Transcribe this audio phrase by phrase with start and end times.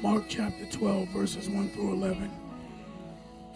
[0.00, 2.30] Mark chapter 12, verses 1 through 11.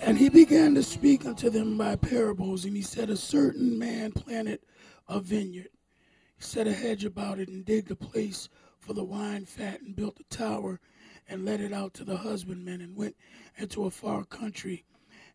[0.01, 4.11] And he began to speak unto them by parables, and he said, A certain man
[4.11, 4.59] planted
[5.07, 5.69] a vineyard.
[6.37, 8.49] He set a hedge about it and digged a place
[8.81, 10.81] for the wine fat and built a tower
[11.29, 13.15] and let it out to the husbandmen and went
[13.57, 14.85] into a far country.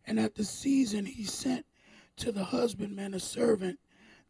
[0.06, 1.64] And at the season he sent
[2.16, 3.78] to the husbandman a servant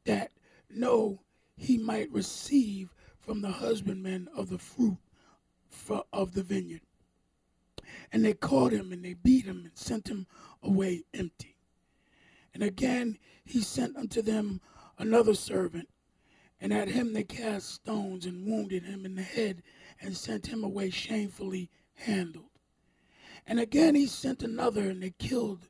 [0.04, 0.30] that
[0.70, 1.22] no
[1.56, 4.96] he might receive from the husbandman of the fruit
[6.12, 6.82] of the vineyard.
[8.12, 10.26] And they caught him and they beat him and sent him
[10.62, 11.56] away empty.
[12.54, 14.60] And again he sent unto them
[14.98, 15.88] another servant,
[16.60, 19.62] and at him they cast stones and wounded him in the head
[20.00, 22.50] and sent him away shamefully handled.
[23.46, 25.68] And again he sent another, and they killed,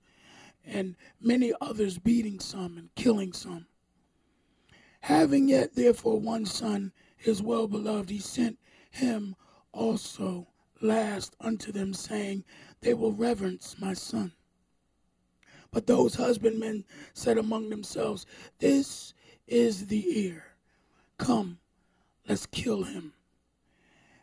[0.65, 3.67] and many others beating some and killing some.
[5.01, 8.59] Having yet therefore one son, his well beloved, he sent
[8.91, 9.37] him
[9.73, 10.49] also
[10.81, 12.45] last unto them, saying,
[12.81, 14.33] They will reverence my son.
[15.71, 18.27] But those husbandmen said among themselves,
[18.59, 19.15] This
[19.47, 20.45] is the ear.
[21.19, 21.59] Come,
[22.29, 23.13] let's kill him,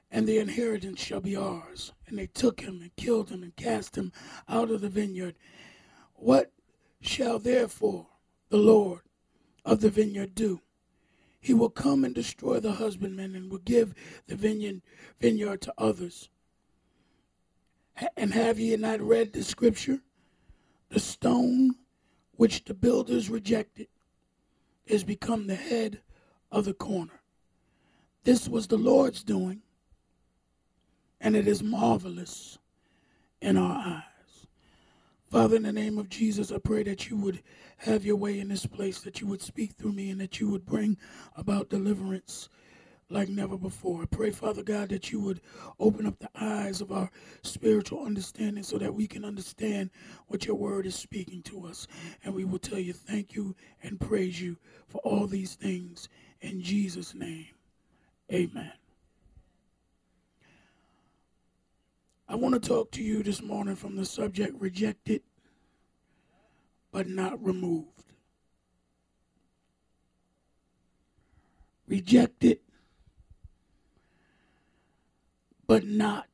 [0.10, 1.92] and the inheritance shall be ours.
[2.08, 4.12] And they took him and killed him and cast him
[4.48, 5.36] out of the vineyard.
[6.14, 6.52] What
[7.02, 8.08] shall therefore
[8.50, 9.02] the Lord
[9.66, 10.62] of the vineyard do?
[11.46, 13.94] He will come and destroy the husbandman and will give
[14.26, 14.82] the vineyard,
[15.20, 16.30] vineyard to others.
[18.18, 20.00] And have ye not read the scripture?
[20.90, 21.76] The stone
[22.32, 23.90] which the builders rejected
[24.88, 26.02] is become the head
[26.52, 27.22] of the corner.
[28.24, 29.62] This was the Lord's doing,
[31.22, 32.58] and it is marvelous
[33.40, 34.15] in our eyes.
[35.36, 37.44] Father, in the name of Jesus, I pray that you would
[37.80, 40.50] have your way in this place, that you would speak through me, and that you
[40.50, 40.96] would bring
[41.36, 42.48] about deliverance
[43.10, 44.04] like never before.
[44.04, 45.42] I pray, Father God, that you would
[45.78, 47.12] open up the eyes of our
[47.44, 49.90] spiritual understanding so that we can understand
[50.28, 51.86] what your word is speaking to us.
[52.24, 54.56] And we will tell you thank you and praise you
[54.88, 56.08] for all these things.
[56.40, 57.48] In Jesus' name,
[58.32, 58.72] amen.
[62.28, 65.22] I want to talk to you this morning from the subject rejected
[66.92, 68.14] but not removed.
[71.88, 72.60] Rejected
[75.68, 76.28] but not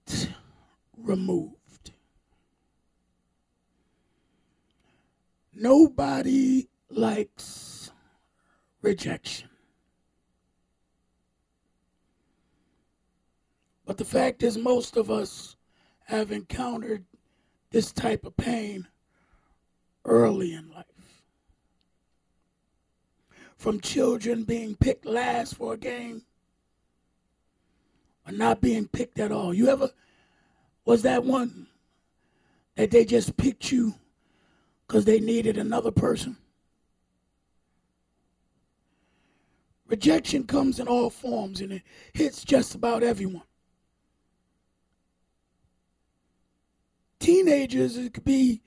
[0.95, 1.91] removed.
[5.53, 7.91] Nobody likes
[8.81, 9.49] rejection.
[13.85, 15.57] But the fact is, most of us
[16.11, 17.05] have encountered
[17.71, 18.85] this type of pain
[20.03, 20.85] early in life.
[23.55, 26.23] From children being picked last for a game
[28.27, 29.53] or not being picked at all.
[29.53, 29.89] You ever,
[30.83, 31.67] was that one
[32.75, 33.93] that they just picked you
[34.85, 36.35] because they needed another person?
[39.87, 43.43] Rejection comes in all forms and it hits just about everyone.
[47.21, 48.63] Teenagers, it could be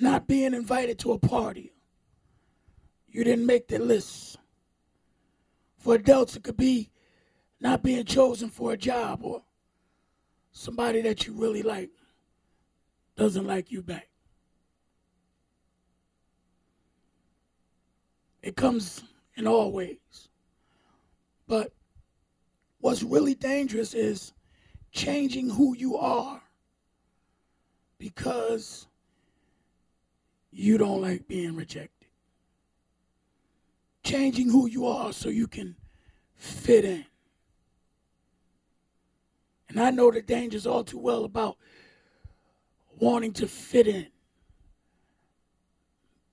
[0.00, 1.74] not being invited to a party.
[3.06, 4.38] You didn't make the list.
[5.76, 6.88] For adults, it could be
[7.60, 9.42] not being chosen for a job or
[10.52, 11.90] somebody that you really like
[13.14, 14.08] doesn't like you back.
[18.42, 19.02] It comes
[19.36, 20.30] in all ways.
[21.46, 21.74] But
[22.80, 24.32] what's really dangerous is
[24.92, 26.40] changing who you are
[27.98, 28.86] because
[30.50, 32.08] you don't like being rejected.
[34.02, 35.76] Changing who you are so you can
[36.36, 37.04] fit in.
[39.68, 41.58] And I know the dangers all too well about
[42.98, 44.06] wanting to fit in,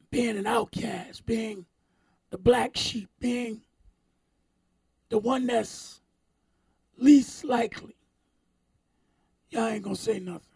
[0.10, 1.66] being an outcast, being
[2.30, 3.62] the black sheep, being
[5.10, 6.00] the one that's
[6.98, 7.96] least likely.
[9.50, 10.55] Y'all ain't gonna say nothing.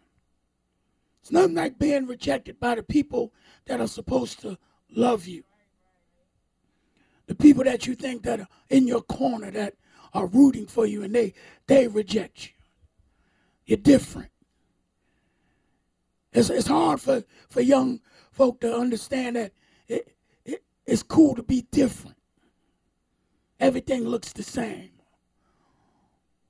[1.30, 3.32] It's nothing like being rejected by the people
[3.66, 4.58] that are supposed to
[4.90, 5.44] love you.
[7.28, 9.74] The people that you think that are in your corner that
[10.12, 11.34] are rooting for you and they
[11.68, 12.52] they reject you.
[13.64, 14.32] You're different.
[16.32, 18.00] It's, it's hard for, for young
[18.32, 19.52] folk to understand that
[19.86, 20.12] it,
[20.44, 22.16] it, it's cool to be different.
[23.60, 24.90] Everything looks the same.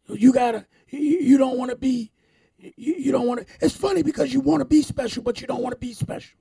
[0.08, 2.12] You gotta, you, you don't want to be,
[2.60, 3.46] you, you don't want to.
[3.60, 6.38] It's funny because you want to be special, but you don't want to be special.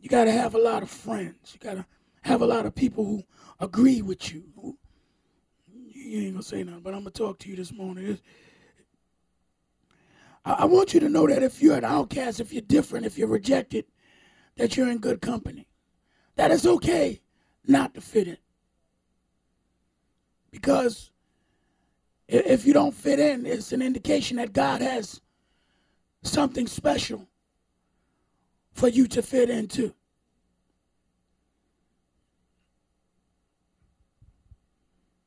[0.00, 1.54] You got to have a lot of friends.
[1.54, 1.86] You got to
[2.22, 3.22] have a lot of people who
[3.60, 4.44] agree with you,
[6.14, 8.18] you ain't gonna say nothing, but I'm gonna talk to you this morning.
[10.44, 13.18] I, I want you to know that if you're an outcast, if you're different, if
[13.18, 13.86] you're rejected,
[14.56, 15.66] that you're in good company.
[16.36, 17.20] That it's okay
[17.66, 18.36] not to fit in.
[20.54, 21.10] Because
[22.28, 25.20] if you don't fit in, it's an indication that God has
[26.22, 27.26] something special
[28.70, 29.92] for you to fit into.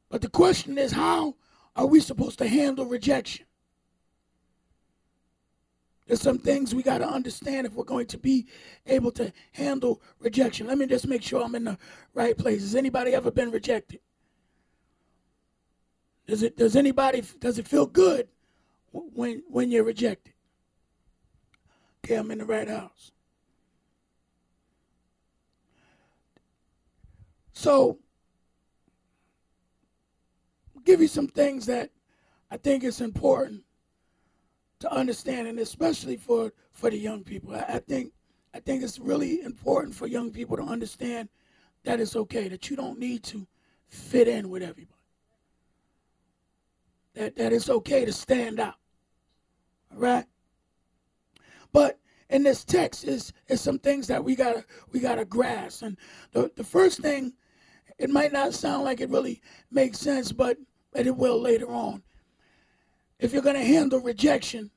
[0.10, 1.36] But the question is, how
[1.76, 3.46] are we supposed to handle rejection?
[6.08, 8.48] There's some things we got to understand if we're going to be
[8.86, 10.68] able to handle rejection.
[10.68, 11.78] Let me just make sure I'm in the
[12.14, 12.62] right place.
[12.62, 14.00] Has anybody ever been rejected?
[16.28, 18.28] Does it does anybody does it feel good
[18.92, 20.34] when when you're rejected?
[22.04, 23.12] Okay, I'm in the right house.
[27.54, 27.98] So
[30.76, 31.92] I'll give you some things that
[32.52, 33.64] I think it's important
[34.80, 37.56] to understand, and especially for for the young people.
[37.56, 38.12] I, I think
[38.54, 41.30] I think it's really important for young people to understand
[41.86, 43.48] that it's okay that you don't need to
[43.88, 44.97] fit in with everybody
[47.18, 48.76] that, that it's okay to stand out.
[49.92, 50.26] All right?
[51.74, 52.00] But
[52.30, 55.82] in this text is is some things that we gotta we gotta grasp.
[55.82, 55.98] And
[56.32, 57.34] the, the first thing,
[57.98, 59.42] it might not sound like it really
[59.72, 60.58] makes sense, but,
[60.94, 62.04] but it will later on.
[63.20, 64.70] If you're gonna handle rejection,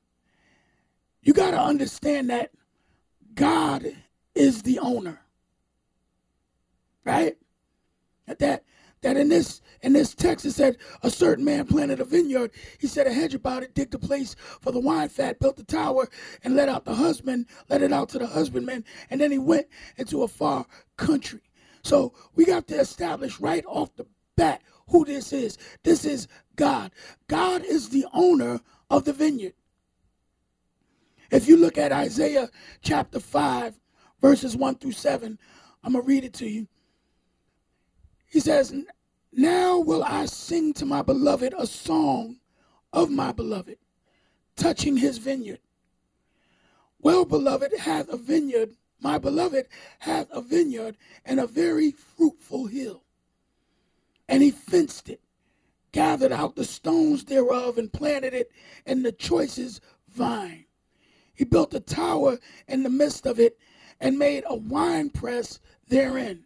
[1.22, 2.52] you gotta understand that
[3.34, 3.84] God
[4.34, 5.20] is the owner.
[7.04, 7.36] Right?
[8.26, 8.64] At that
[9.02, 12.50] that in this in this text it said a certain man planted a vineyard.
[12.78, 15.64] He set a hedge about it, digged a place for the wine fat, built a
[15.64, 16.08] tower,
[16.44, 19.66] and let out the husband, let it out to the husbandman, and then he went
[19.96, 20.66] into a far
[20.96, 21.40] country.
[21.82, 24.06] So we got to establish right off the
[24.36, 25.56] bat who this is.
[25.82, 26.92] This is God.
[27.28, 28.60] God is the owner
[28.90, 29.54] of the vineyard.
[31.30, 32.50] If you look at Isaiah
[32.82, 33.78] chapter 5,
[34.20, 35.38] verses 1 through 7,
[35.82, 36.66] I'm going to read it to you.
[38.30, 38.72] He says,
[39.32, 42.36] Now will I sing to my beloved a song
[42.92, 43.76] of my beloved,
[44.56, 45.58] touching his vineyard.
[47.00, 49.66] Well, beloved hath a vineyard, my beloved
[49.98, 53.02] hath a vineyard and a very fruitful hill.
[54.28, 55.20] And he fenced it,
[55.90, 58.52] gathered out the stones thereof, and planted it
[58.86, 60.66] in the choicest vine.
[61.34, 62.38] He built a tower
[62.68, 63.58] in the midst of it
[63.98, 66.44] and made a winepress therein.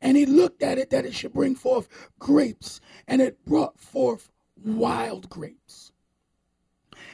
[0.00, 4.30] And he looked at it that it should bring forth grapes, and it brought forth
[4.56, 5.92] wild grapes.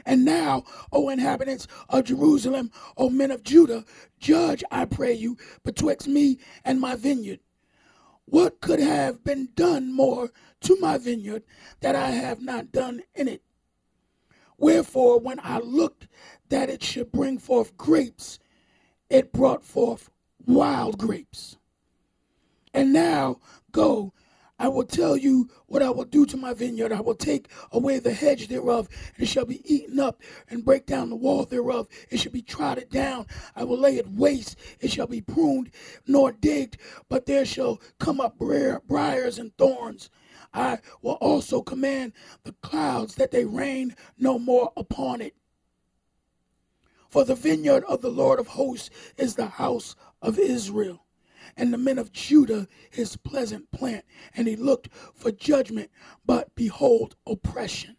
[0.07, 3.85] And now, O inhabitants of Jerusalem, O men of Judah,
[4.19, 7.41] judge, I pray you, betwixt me and my vineyard.
[8.27, 10.31] What could have been done more
[10.63, 11.45] to my vineyard
[11.81, 13.43] that I have not done in it?
[14.57, 16.09] Wherefore, when I looked
[16.49, 18.39] that it should bring forth grapes,
[19.11, 20.11] it brought forth
[20.47, 21.57] wild grapes.
[22.75, 23.39] And now
[23.73, 24.13] go.
[24.59, 26.93] I will tell you what I will do to my vineyard.
[26.93, 30.87] I will take away the hedge thereof, and it shall be eaten up, and break
[30.87, 31.89] down the wall thereof.
[32.11, 33.27] It shall be trodden down.
[33.57, 34.57] I will lay it waste.
[34.81, 35.71] It shall be pruned,
[36.07, 36.77] nor digged,
[37.09, 40.09] but there shall come up briars and thorns.
[40.53, 42.13] I will also command
[42.45, 45.35] the clouds that they rain no more upon it.
[47.11, 51.04] For the vineyard of the Lord of hosts is the house of Israel
[51.57, 54.05] and the men of Judah his pleasant plant.
[54.37, 55.91] And he looked for judgment,
[56.25, 57.97] but behold, oppression.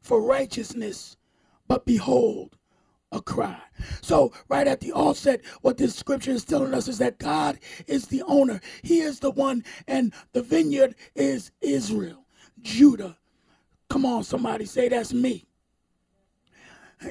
[0.00, 1.16] For righteousness,
[1.66, 2.56] but behold,
[3.10, 3.58] a cry.
[4.02, 8.06] So, right at the offset, what this scripture is telling us is that God is
[8.06, 8.60] the owner.
[8.82, 12.26] He is the one, and the vineyard is Israel,
[12.60, 13.16] Judah.
[13.88, 15.46] Come on, somebody say that's me.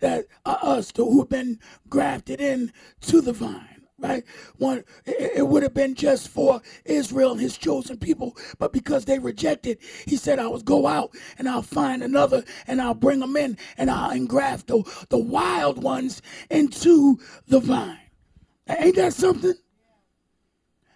[0.00, 3.69] that uh, us who have been grafted in to the vine
[4.00, 4.24] right?
[4.56, 9.18] One, it would have been just for Israel and his chosen people, but because they
[9.18, 13.36] rejected, he said, I will go out and I'll find another and I'll bring them
[13.36, 17.98] in and I'll engraft the, the wild ones into the vine.
[18.68, 19.54] Ain't that something?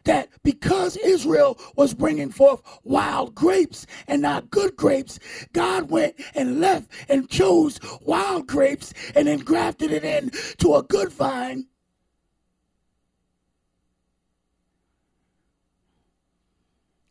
[0.04, 5.18] That because Israel was bringing forth wild grapes and not good grapes,
[5.54, 11.10] God went and left and chose wild grapes and engrafted it in to a good
[11.10, 11.68] vine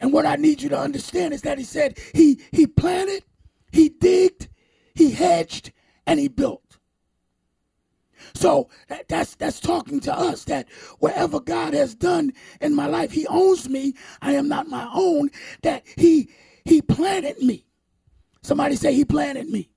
[0.03, 3.23] And what I need you to understand is that he said he he planted,
[3.71, 4.49] he digged,
[4.93, 5.71] he hedged,
[6.05, 6.77] and he built.
[8.33, 10.67] So that, that's that's talking to us that
[10.99, 13.93] wherever God has done in my life, He owns me.
[14.21, 15.29] I am not my own.
[15.61, 16.27] That He
[16.65, 17.65] He planted me.
[18.41, 19.69] Somebody say, He planted me.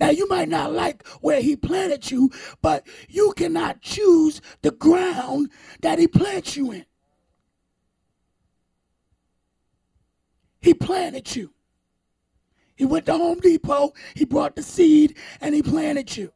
[0.00, 2.30] Now, you might not like where He planted you,
[2.62, 5.50] but you cannot choose the ground
[5.82, 6.86] that He plants you in.
[10.60, 11.52] He planted you.
[12.76, 16.32] He went to Home Depot, he brought the seed, and he planted you.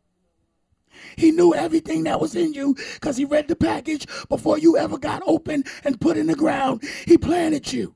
[1.17, 4.99] He knew everything that was in you because he read the package before you ever
[4.99, 6.83] got open and put in the ground.
[7.07, 7.95] He planted you.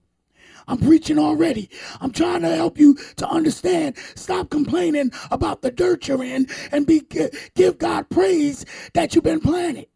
[0.66, 1.68] I'm preaching already.
[2.00, 3.96] I'm trying to help you to understand.
[4.14, 7.02] Stop complaining about the dirt you're in and be
[7.54, 8.64] give God praise
[8.94, 9.88] that you've been planted.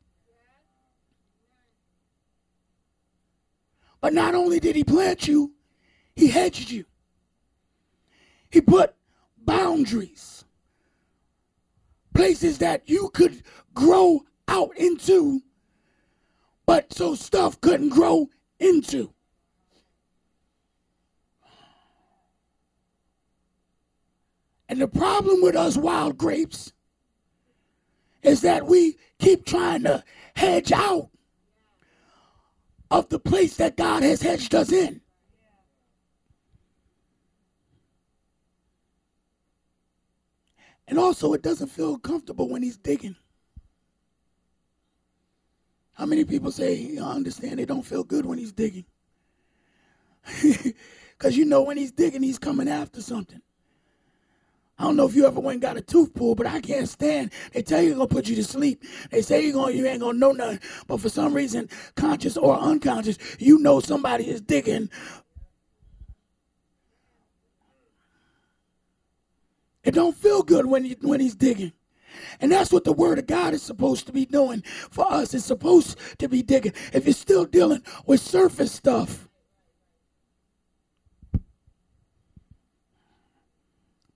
[4.01, 5.55] But not only did he plant you,
[6.19, 6.85] he hedged you.
[8.51, 8.93] He put
[9.37, 10.45] boundaries,
[12.13, 15.43] places that you could grow out into,
[16.67, 19.13] but so stuff couldn't grow into.
[24.69, 26.73] And the problem with us wild grapes
[28.25, 30.03] is that we keep trying to
[30.35, 31.11] hedge out
[32.91, 35.01] of the place that God has hedged us in.
[40.89, 43.15] And also, it doesn't feel comfortable when he's digging.
[45.93, 48.87] How many people say, I understand, they don't feel good when he's digging?
[51.19, 53.43] Because you know when he's digging, he's coming after something.
[54.79, 56.89] I don't know if you ever went and got a tooth pulled, but I can't
[56.89, 57.33] stand.
[57.53, 58.85] They tell you they're gonna put you to sleep.
[59.11, 60.61] They say you're gonna, you ain't gonna know nothing.
[60.87, 64.91] But for some reason, conscious or unconscious, you know somebody is digging
[69.89, 71.73] It don't feel good when he, when he's digging.
[72.41, 75.33] And that's what the word of God is supposed to be doing for us.
[75.33, 76.75] It's supposed to be digging.
[76.93, 79.28] If you're still dealing with surface stuff,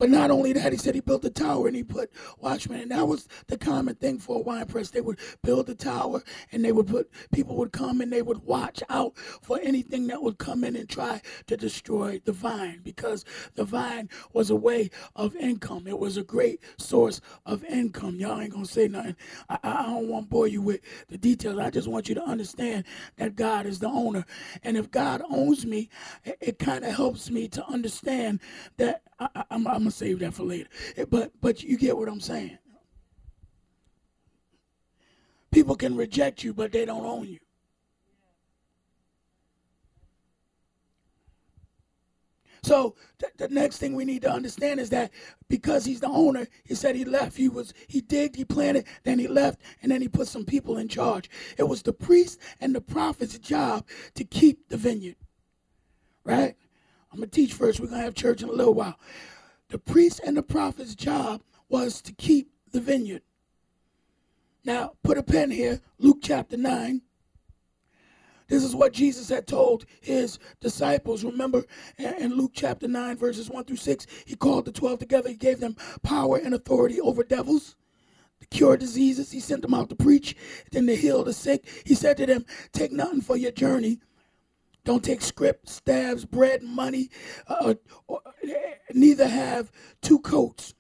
[0.03, 2.81] But not only that, he said he built a tower and he put watchmen.
[2.81, 4.91] And that was the common thing for a wine press.
[4.91, 8.39] They would build a tower and they would put people would come and they would
[8.39, 13.25] watch out for anything that would come in and try to destroy the vine because
[13.55, 15.87] the vine was a way of income.
[15.87, 18.17] It was a great source of income.
[18.17, 19.15] Y'all ain't gonna say nothing.
[19.49, 20.81] I, I don't want to bore you with
[21.11, 21.61] the details.
[21.61, 22.87] I just want you to understand
[23.19, 24.25] that God is the owner.
[24.65, 25.91] And if God owns me,
[26.25, 28.41] it, it kind of helps me to understand
[28.79, 29.03] that
[29.35, 30.69] I, am gonna save that for later.
[30.97, 32.59] Eh, but but you get what I'm saying.
[35.51, 37.39] People can reject you, but they don't own you.
[42.65, 45.11] So th- the next thing we need to understand is that
[45.49, 47.37] because he's the owner, he said he left.
[47.37, 50.79] He was he digged, he planted, then he left, and then he put some people
[50.79, 51.29] in charge.
[51.59, 55.17] It was the priest and the prophet's job to keep the vineyard.
[56.25, 56.55] Right?
[57.13, 57.79] I'm going to teach first.
[57.79, 58.99] We're going to have church in a little while.
[59.69, 63.23] The priest and the prophet's job was to keep the vineyard.
[64.65, 67.03] Now, put a pen here, Luke chapter 9.
[68.49, 71.25] This is what Jesus had told his disciples.
[71.25, 71.65] Remember
[71.99, 75.29] in Luke chapter 9, verses 1 through 6, he called the 12 together.
[75.31, 77.77] He gave them power and authority over devils,
[78.41, 79.31] to cure diseases.
[79.31, 80.37] He sent them out to preach,
[80.71, 81.67] then to heal the sick.
[81.85, 84.01] He said to them, Take nothing for your journey
[84.85, 87.09] don't take scrip, stabs, bread, money.
[87.47, 87.75] Uh,
[88.07, 88.21] or,
[88.93, 89.71] neither have
[90.01, 90.75] two coats.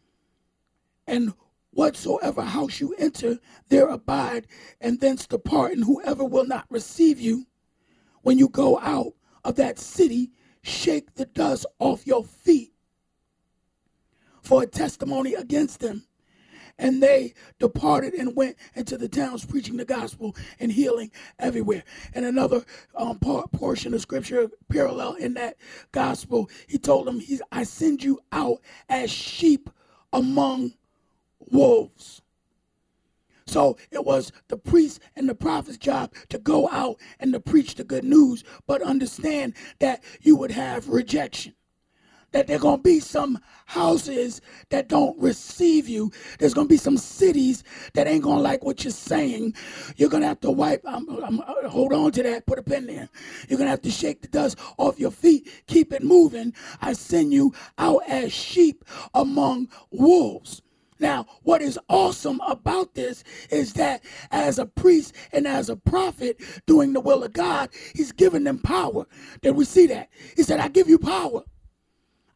[1.07, 1.35] And
[1.71, 4.47] whatsoever house you enter, there abide,
[4.81, 5.73] and thence depart.
[5.73, 7.47] And whoever will not receive you,
[8.23, 10.31] when you go out of that city,
[10.63, 12.73] shake the dust off your feet
[14.43, 16.07] for a testimony against them.
[16.79, 21.85] And they departed and went into the towns preaching the gospel and healing everywhere.
[22.15, 22.65] And another
[22.95, 25.57] um, part, portion of scripture parallel in that
[25.93, 29.71] gospel, he told them, he's, I send you out as sheep
[30.13, 30.75] among
[31.39, 32.23] wolves.
[33.47, 37.75] So it was the priest and the prophet's job to go out and to preach
[37.75, 41.55] the good news, but understand that you would have rejection
[42.33, 46.11] that there going to be some houses that don't receive you.
[46.39, 49.55] There's going to be some cities that ain't going to like what you're saying.
[49.97, 52.87] You're going to have to wipe, um, um, hold on to that, put a pen
[52.87, 53.09] there.
[53.49, 56.55] You're going to have to shake the dust off your feet, keep it moving.
[56.81, 58.85] I send you out as sheep
[59.15, 60.63] among wolves.
[60.99, 66.41] Now, what is awesome about this is that as a priest and as a prophet
[66.67, 69.07] doing the will of God, he's given them power.
[69.41, 70.11] Did we see that?
[70.37, 71.43] He said, I give you power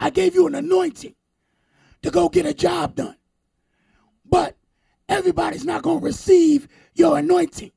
[0.00, 1.14] I gave you an anointing
[2.02, 3.16] to go get a job done.
[4.24, 4.56] But
[5.08, 7.72] everybody's not going to receive your anointing.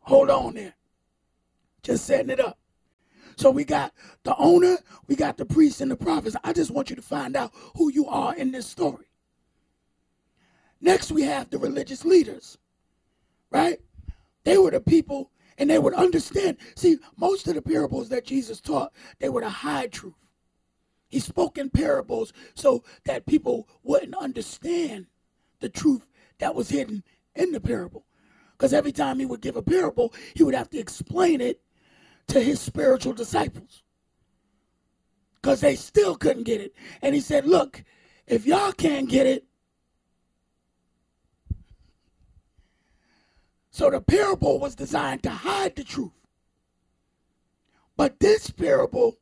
[0.00, 0.74] Hold on there.
[1.82, 2.58] just setting it up.
[3.36, 3.94] So we got
[4.24, 4.78] the owner,
[5.08, 6.36] we got the priest, and the prophets.
[6.44, 9.06] I just want you to find out who you are in this story.
[10.80, 12.58] Next, we have the religious leaders,
[13.50, 13.80] right?
[14.44, 15.30] They were the people
[15.60, 16.56] and they would understand.
[16.74, 20.14] See, most of the parables that Jesus taught, they were the high truth.
[21.08, 25.06] He spoke in parables so that people wouldn't understand
[25.60, 26.06] the truth
[26.38, 28.06] that was hidden in the parable.
[28.52, 31.60] Because every time he would give a parable, he would have to explain it
[32.28, 33.82] to his spiritual disciples
[35.34, 36.74] because they still couldn't get it.
[37.02, 37.84] And he said, Look,
[38.26, 39.44] if y'all can't get it,
[43.70, 46.10] so the parable was designed to hide the truth.
[47.96, 49.18] But this parable,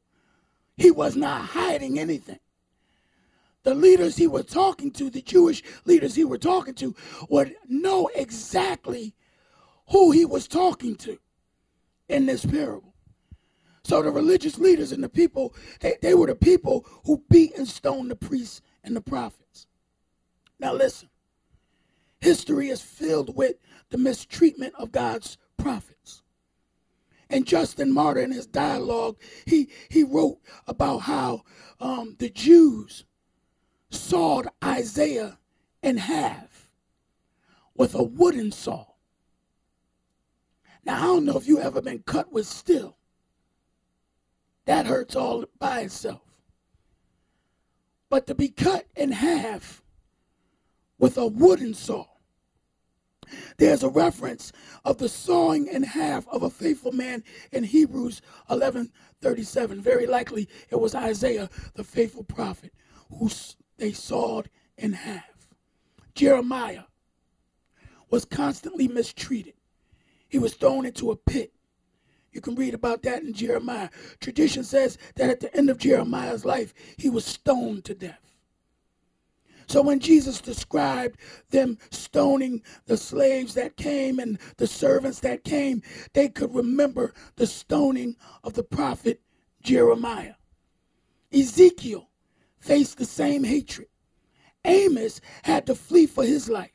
[0.77, 2.39] he was not hiding anything.
[3.65, 6.95] The leaders he was talking to, the Jewish leaders he was talking to,
[7.29, 9.15] would know exactly
[9.91, 11.19] who he was talking to
[12.09, 12.95] in this parable.
[13.85, 17.67] So the religious leaders and the people, they, they were the people who beat and
[17.67, 19.67] stoned the priests and the prophets.
[20.61, 21.09] Now listen,
[22.21, 23.57] history is filled with
[23.91, 26.23] the mistreatment of God's prophets.
[27.31, 31.43] And Justin Martyr in his dialogue, he, he wrote about how
[31.81, 33.05] um, the Jews
[33.91, 35.39] sawed Isaiah
[35.83, 36.71] in half
[37.75, 38.87] with a wooden saw.
[40.85, 42.97] Now, I don't know if you ever been cut with steel.
[44.65, 46.23] That hurts all by itself.
[48.11, 49.83] But to be cut in half
[50.99, 52.07] with a wooden saw,
[53.59, 54.53] there's a reference
[54.85, 59.81] of the sawing in half of a faithful man in Hebrews 11:37.
[59.81, 62.73] Very likely it was Isaiah, the faithful prophet,
[63.11, 63.31] who
[63.77, 65.49] they sawed in half.
[66.15, 66.85] Jeremiah
[68.11, 69.55] was constantly mistreated.
[70.29, 71.53] He was thrown into a pit.
[72.33, 73.91] You can read about that in Jeremiah.
[74.21, 78.28] Tradition says that at the end of Jeremiah's life, he was stoned to death.
[79.69, 85.83] So when Jesus described them stoning the slaves that came and the servants that came,
[86.15, 89.21] they could remember the stoning of the prophet
[89.63, 90.35] Jeremiah.
[91.33, 92.09] Ezekiel
[92.59, 93.89] faced the same hatred.
[94.65, 96.71] Amos had to flee for his life.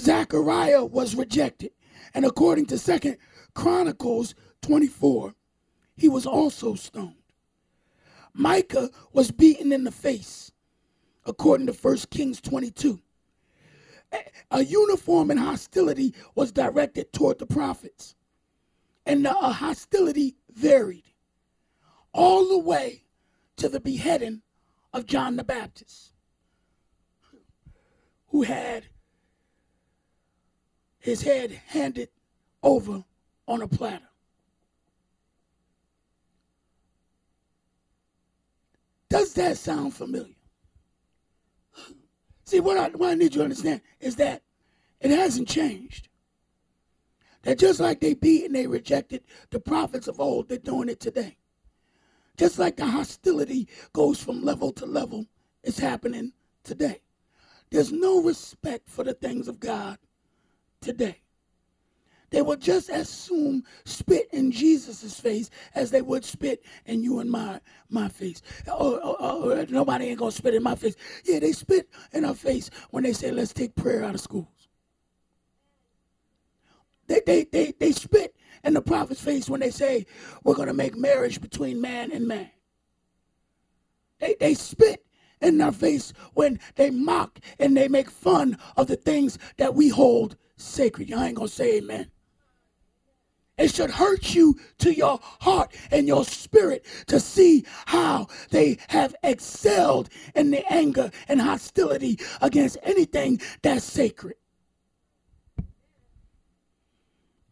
[0.00, 1.72] Zechariah was rejected.
[2.14, 3.18] And according to Second
[3.54, 5.34] Chronicles 24,
[5.96, 7.14] he was also stoned.
[8.32, 10.52] Micah was beaten in the face,
[11.26, 13.00] according to 1 Kings 22.
[14.50, 18.14] A uniform and hostility was directed toward the prophets,
[19.06, 21.02] and the hostility varied
[22.12, 23.02] all the way
[23.56, 24.42] to the beheading
[24.92, 26.12] of John the Baptist,
[28.28, 28.84] who had
[30.98, 32.08] his head handed
[32.62, 33.04] over
[33.48, 34.08] on a platter.
[39.08, 40.34] Does that sound familiar?
[42.44, 44.42] See, what I, what I need you to understand is that
[45.00, 46.08] it hasn't changed.
[47.42, 51.00] That just like they beat and they rejected the prophets of old, they're doing it
[51.00, 51.36] today.
[52.36, 55.26] Just like the hostility goes from level to level,
[55.62, 57.00] it's happening today.
[57.70, 59.98] There's no respect for the things of God
[60.80, 61.23] today
[62.30, 67.20] they would just as soon spit in Jesus' face as they would spit in you
[67.20, 67.60] and my
[67.90, 68.42] my face.
[68.66, 70.96] Oh, oh, oh, oh nobody ain't gonna spit in my face.
[71.24, 74.48] Yeah, they spit in our face when they say let's take prayer out of schools.
[77.06, 78.34] They they they they spit
[78.64, 80.06] in the prophet's face when they say
[80.42, 82.50] we're gonna make marriage between man and man.
[84.18, 85.04] They they spit
[85.40, 89.88] in our face when they mock and they make fun of the things that we
[89.88, 91.08] hold sacred.
[91.08, 92.10] Y'all ain't gonna say amen.
[93.56, 99.14] It should hurt you to your heart and your spirit to see how they have
[99.22, 104.36] excelled in the anger and hostility against anything that's sacred.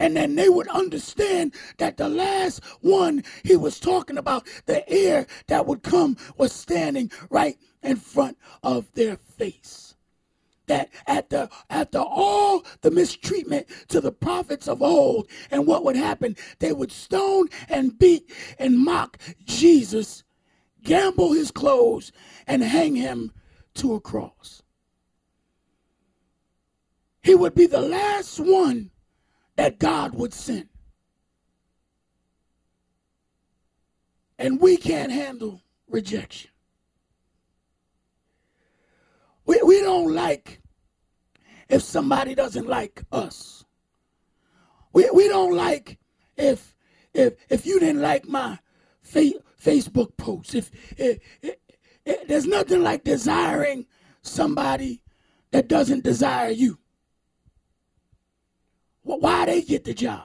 [0.00, 5.28] And then they would understand that the last one he was talking about, the heir
[5.46, 9.94] that would come, was standing right in front of their face
[10.66, 16.36] that after after all the mistreatment to the prophets of old and what would happen?
[16.58, 20.24] They would stone and beat and mock jesus
[20.82, 22.12] gamble his clothes
[22.46, 23.32] and hang him
[23.74, 24.62] to a cross.
[27.22, 28.90] He would be the last one
[29.56, 30.68] that god would send.
[34.38, 36.51] And we can't handle rejection
[39.46, 40.60] we, we don't like
[41.68, 43.64] if somebody doesn't like us.
[44.92, 45.98] We, we don't like
[46.36, 46.74] if
[47.14, 48.58] if if you didn't like my
[49.02, 51.54] fa- Facebook post, if, if, if,
[52.04, 53.86] if there's nothing like desiring
[54.22, 55.02] somebody
[55.50, 56.78] that doesn't desire you.
[59.02, 60.24] Why they get the job?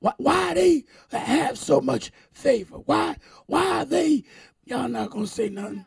[0.00, 2.76] Why, why they have so much favor?
[2.78, 3.16] Why
[3.46, 4.24] why are they
[4.64, 5.86] y'all not gonna say nothing?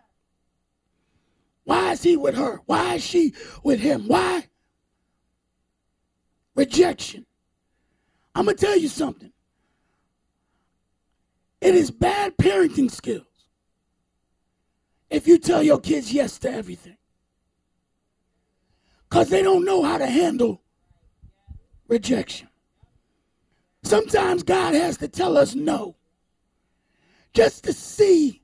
[1.64, 2.62] Why is he with her?
[2.66, 4.08] Why is she with him?
[4.08, 4.48] Why?
[6.56, 7.26] Rejection.
[8.36, 9.32] I'm gonna tell you something.
[11.62, 13.26] It is bad parenting skills
[15.10, 16.98] if you tell your kids yes to everything.
[19.10, 20.62] Because they don't know how to handle
[21.88, 22.50] rejection.
[23.84, 25.96] Sometimes God has to tell us no
[27.34, 28.42] just to see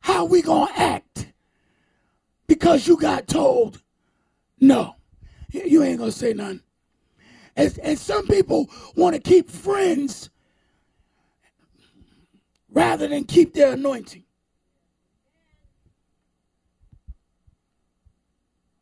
[0.00, 1.11] how we going to act
[2.62, 3.82] because you got told
[4.60, 4.94] no.
[5.50, 6.60] You ain't going to say nothing.
[7.56, 10.30] And, and some people want to keep friends
[12.70, 14.22] rather than keep their anointing.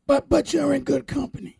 [0.06, 1.59] But but you're in good company.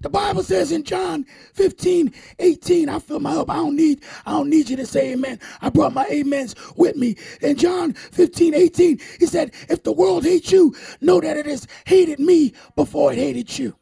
[0.00, 3.50] The Bible says in John 15, 18, I feel my help.
[3.50, 5.40] I don't need, I don't need you to say amen.
[5.60, 7.16] I brought my amens with me.
[7.40, 11.66] In John 15, 18, he said, if the world hates you, know that it has
[11.84, 13.74] hated me before it hated you.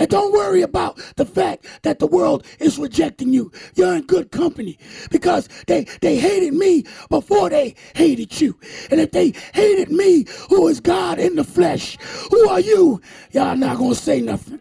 [0.00, 3.52] And don't worry about the fact that the world is rejecting you.
[3.74, 4.78] You're in good company
[5.10, 8.58] because they, they hated me before they hated you.
[8.90, 11.98] And if they hated me, who is God in the flesh,
[12.30, 13.02] who are you?
[13.32, 14.60] Y'all not going to say nothing.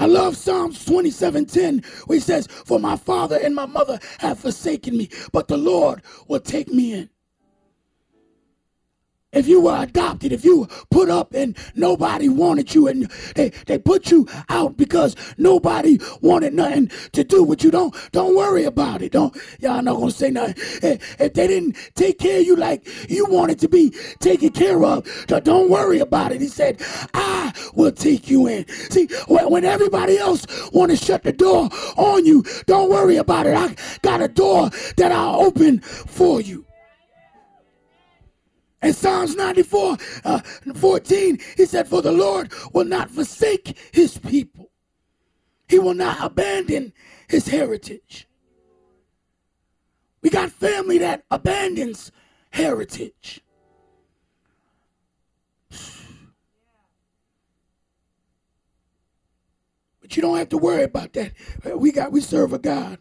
[0.00, 4.96] I love Psalms 27:10, where he says, For my father and my mother have forsaken
[4.96, 7.10] me, but the Lord will take me in
[9.32, 13.50] if you were adopted, if you were put up and nobody wanted you and they,
[13.66, 18.64] they put you out because nobody wanted nothing to do with you, don't don't worry
[18.64, 19.12] about it.
[19.12, 20.54] Don't y'all not gonna say nothing.
[20.82, 25.06] If, they didn't take care of you like you wanted to be taken care of,
[25.44, 26.40] don't worry about it.
[26.40, 26.80] He said,
[27.12, 28.66] I will take you in.
[28.90, 33.56] See, when everybody else want to shut the door on you, don't worry about it.
[33.56, 36.67] I got a door that I'll open for you.
[38.88, 40.40] In Psalms 94, uh,
[40.74, 44.70] 14, he said, For the Lord will not forsake his people.
[45.68, 46.94] He will not abandon
[47.28, 48.26] his heritage.
[50.22, 52.12] We got family that abandons
[52.48, 53.42] heritage.
[60.00, 61.32] But you don't have to worry about that.
[61.76, 62.98] We got we serve a God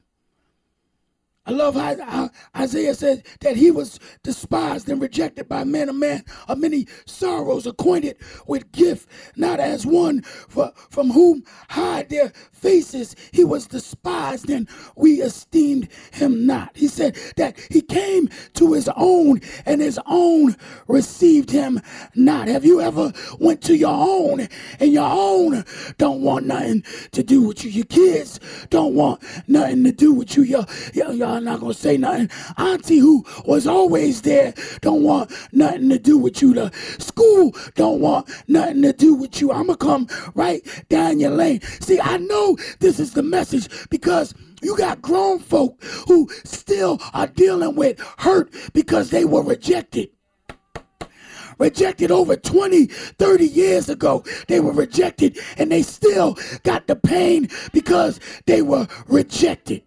[1.48, 6.26] I love how Isaiah says that he was despised and rejected by men, a man
[6.50, 13.16] of many sorrows, acquainted with gift, not as one for, from whom hide their faces.
[13.32, 16.72] He was despised and we esteemed him not.
[16.76, 20.58] He said that he came to his own and his own
[20.88, 21.80] received him
[22.14, 22.50] not.
[22.50, 24.50] Have you ever went to your own
[24.82, 25.64] and your own
[25.98, 27.72] don't want nothing to do with you?
[27.72, 30.44] Your kids don't want nothing to do with you.
[30.44, 32.32] Your, your, your I'm not gonna say nothing.
[32.58, 36.56] Auntie, who was always there, don't want nothing to do with you.
[36.56, 39.52] The school don't want nothing to do with you.
[39.52, 41.62] I'm gonna come right down your lane.
[41.62, 47.28] See, I know this is the message because you got grown folk who still are
[47.28, 50.10] dealing with hurt because they were rejected
[51.60, 54.24] rejected over 20, 30 years ago.
[54.48, 59.82] They were rejected and they still got the pain because they were rejected.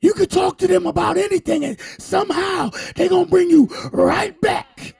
[0.00, 4.38] You could talk to them about anything, and somehow they're going to bring you right
[4.40, 4.94] back.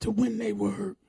[0.00, 0.99] To when they were hurt.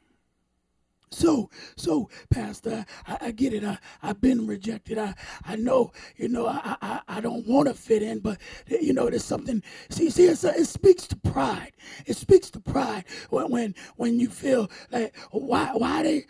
[1.11, 3.63] So, so, Pastor, I, I, get it.
[3.63, 4.97] I, I've been rejected.
[4.97, 5.13] I,
[5.45, 9.09] I know, you know, I, I, I don't want to fit in, but, you know,
[9.09, 9.63] there's something.
[9.89, 11.73] See, see, a, it speaks to pride.
[12.05, 16.25] It speaks to pride when, when, when you feel like, why, why they,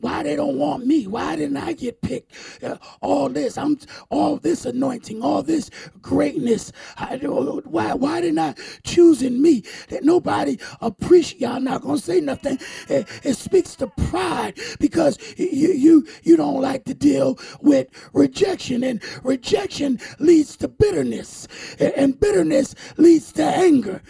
[0.00, 1.06] why they don't want me?
[1.06, 2.32] Why didn't I get picked?
[2.62, 3.78] Uh, all this, I'm
[4.10, 6.72] all this anointing, all this greatness.
[6.96, 9.62] I, why why didn't I choosing me?
[9.88, 11.40] That nobody appreciate.
[11.40, 12.58] Y'all not gonna say nothing.
[12.88, 18.82] It, it speaks to pride because you you you don't like to deal with rejection,
[18.84, 24.02] and rejection leads to bitterness, and bitterness leads to anger.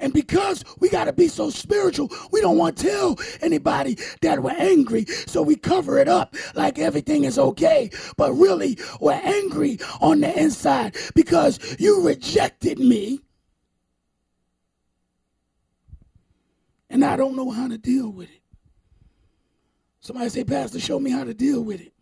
[0.00, 4.42] And because we got to be so spiritual, we don't want to tell anybody that
[4.42, 5.04] we're angry.
[5.04, 7.90] So we cover it up like everything is okay.
[8.16, 13.20] But really, we're angry on the inside because you rejected me.
[16.88, 18.40] And I don't know how to deal with it.
[20.00, 21.92] Somebody say, Pastor, show me how to deal with it.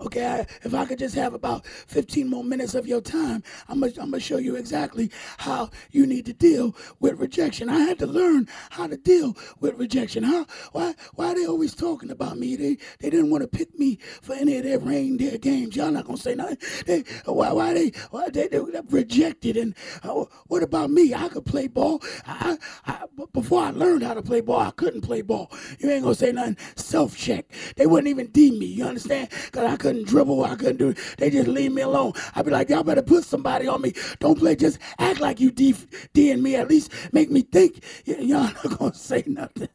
[0.00, 3.80] Okay, I, if I could just have about 15 more minutes of your time, I'm
[3.80, 7.68] going to show you exactly how you need to deal with rejection.
[7.68, 10.24] I had to learn how to deal with rejection.
[10.24, 12.56] How, why, why are they always talking about me?
[12.56, 15.76] They, they didn't want to pick me for any of their reindeer games.
[15.76, 16.58] Y'all not going to say nothing.
[16.86, 19.58] They, why, why, they, why they, they rejected?
[19.58, 21.14] And uh, what about me?
[21.14, 22.00] I could play ball.
[22.26, 22.99] I, I,
[23.32, 25.50] before I learned how to play ball, I couldn't play ball.
[25.78, 26.56] You ain't to say nothing.
[26.76, 27.46] Self-check.
[27.76, 28.66] They wouldn't even deem me.
[28.66, 29.28] You understand?
[29.46, 30.44] Because I could couldn't dribble.
[30.44, 30.98] I couldn't do it.
[31.18, 32.12] They just leave me alone.
[32.34, 33.92] I'd be like, y'all better put somebody on me.
[34.20, 34.54] Don't play.
[34.54, 35.74] Just act like you D,
[36.12, 36.54] D me.
[36.54, 37.82] At least make me think.
[38.04, 39.68] Y'all not to say nothing.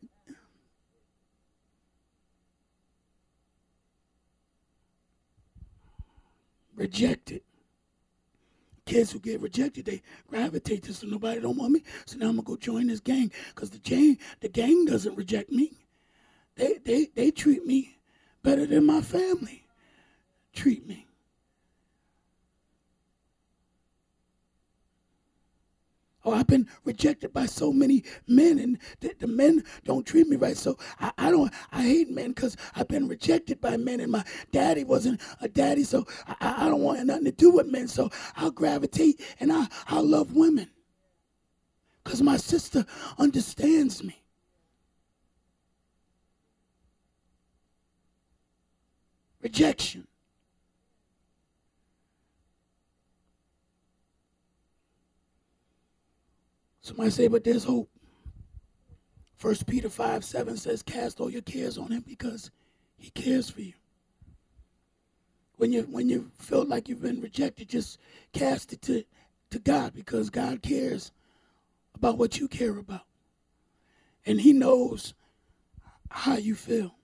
[6.76, 7.45] Rejected.
[8.86, 11.84] Kids who get rejected, they gravitate to so nobody don't want me.
[12.06, 15.52] So now I'm gonna go join this gang because the gang, the gang doesn't reject
[15.52, 15.72] me.
[16.56, 17.98] They they they treat me
[18.44, 19.66] better than my family
[20.56, 21.05] treat me.
[26.26, 30.58] Oh, I've been rejected by so many men, and the, men don't treat me right.
[30.58, 31.54] So I, I don't.
[31.72, 35.84] I hate men because I've been rejected by men, and my daddy wasn't a daddy,
[35.84, 37.88] so I, I don't want nothing to do with men.
[37.88, 40.70] So I'll gravitate, and I I love women
[42.04, 42.86] because my sister
[43.20, 44.24] understands me.
[49.42, 50.08] Rejection.
[56.86, 57.90] Somebody say, but there's hope.
[59.38, 62.52] First Peter 5 7 says, Cast all your cares on him because
[62.96, 63.74] he cares for you.
[65.58, 67.98] When you when you feel like you've been rejected, just
[68.34, 69.04] cast it to,
[69.50, 71.12] to God because God cares
[71.96, 73.08] about what you care about.
[74.28, 75.16] And he knows
[76.12, 76.95] how you feel.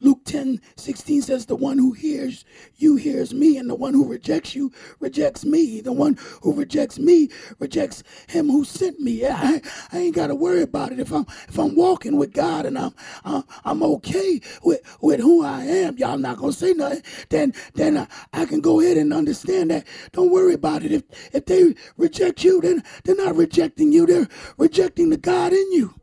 [0.00, 2.44] Luke 10 16 says, The one who hears
[2.76, 5.80] you hears me, and the one who rejects you rejects me.
[5.80, 9.26] The one who rejects me rejects him who sent me.
[9.26, 9.60] I,
[9.92, 11.00] I ain't got to worry about it.
[11.00, 15.44] If I'm if I'm walking with God and I'm uh, I'm okay with, with who
[15.44, 19.12] I am, y'all not gonna say nothing, then then I, I can go ahead and
[19.12, 19.86] understand that.
[20.12, 20.92] Don't worry about it.
[20.92, 21.02] If
[21.34, 25.94] if they reject you, then they're not rejecting you, they're rejecting the God in you.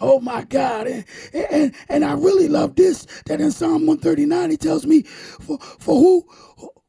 [0.00, 0.86] Oh my God.
[0.86, 5.58] And, and, and I really love this that in Psalm 139 he tells me, for,
[5.58, 6.26] for who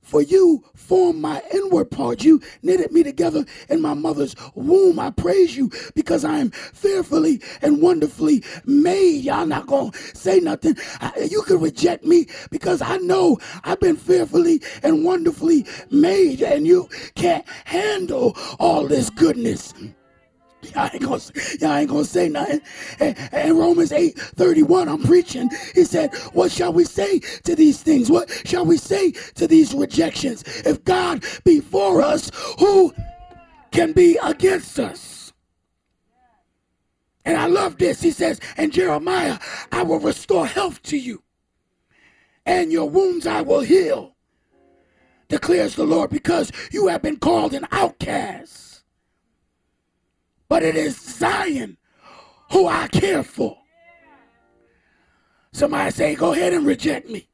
[0.09, 2.23] for you formed my inward part.
[2.23, 4.99] You knitted me together in my mother's womb.
[4.99, 9.23] I praise you because I am fearfully and wonderfully made.
[9.23, 10.77] Y'all not going to say nothing.
[11.29, 16.89] you can reject me because I know I've been fearfully and wonderfully made, and you
[17.13, 19.75] can't handle all this goodness.
[20.61, 21.21] Y'all ain't gonna,
[21.59, 22.61] y'all ain't gonna say nothing.
[22.99, 25.49] And, and Romans 8 31, I'm preaching.
[25.73, 28.11] He said, What shall we say to these things?
[28.11, 30.43] What shall we say to these rejections?
[30.65, 32.93] If God be for us, who
[33.71, 35.31] can be against us?
[37.23, 38.01] And I love this.
[38.01, 39.39] He says, And Jeremiah,
[39.71, 41.23] I will restore health to you,
[42.45, 44.15] and your wounds I will heal,
[45.29, 48.68] declares the Lord, because you have been called an outcast
[50.49, 51.77] but it is Zion
[52.51, 53.57] who I care for.
[55.51, 57.29] Somebody say, go ahead and reject me.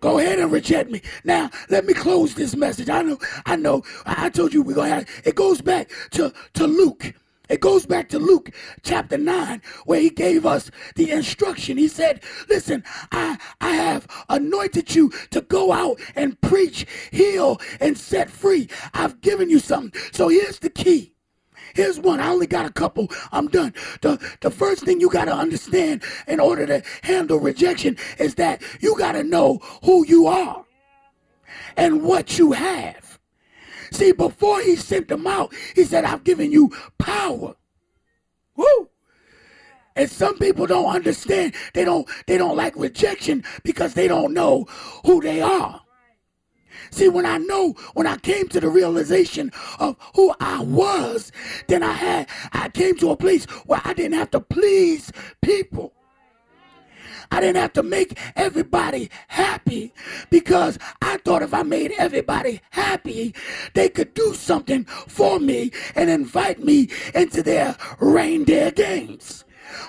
[0.00, 1.02] Go ahead and reject me.
[1.24, 2.88] Now, let me close this message.
[2.88, 6.32] I know, I know, I told you we're going to have, it goes back to,
[6.54, 7.14] to Luke.
[7.48, 8.50] It goes back to Luke
[8.82, 11.78] chapter 9, where he gave us the instruction.
[11.78, 17.98] He said, Listen, I, I have anointed you to go out and preach, heal, and
[17.98, 18.68] set free.
[18.94, 20.00] I've given you something.
[20.12, 21.12] So here's the key
[21.74, 22.20] Here's one.
[22.20, 23.08] I only got a couple.
[23.32, 23.74] I'm done.
[24.00, 28.62] The, the first thing you got to understand in order to handle rejection is that
[28.80, 30.64] you got to know who you are
[31.76, 33.18] and what you have.
[33.92, 37.54] See, before he sent them out, he said, I've given you power.
[38.56, 38.88] Woo!
[39.96, 41.54] And some people don't understand.
[41.74, 44.66] They don't they don't like rejection because they don't know
[45.04, 45.82] who they are.
[46.90, 51.32] See, when I know, when I came to the realization of who I was,
[51.68, 55.92] then I had, I came to a place where I didn't have to please people.
[57.32, 59.94] I didn't have to make everybody happy
[60.30, 63.34] because I thought if I made everybody happy,
[63.74, 69.44] they could do something for me and invite me into their reindeer games.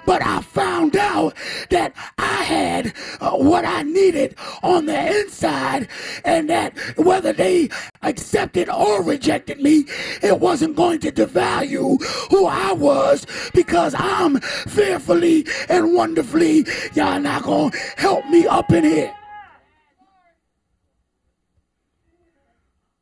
[0.06, 1.36] But I found out
[1.70, 5.88] that I had uh, what I needed on the inside,
[6.26, 7.70] and that whether they
[8.02, 9.86] accepted or rejected me,
[10.22, 16.65] it wasn't going to devalue who I was because I'm fearfully and wonderfully.
[16.94, 19.15] Y'all not to help me up in here.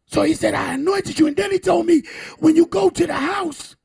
[0.06, 1.28] So he said, I anointed you.
[1.28, 2.04] And then he told me,
[2.40, 3.76] when you go to the house,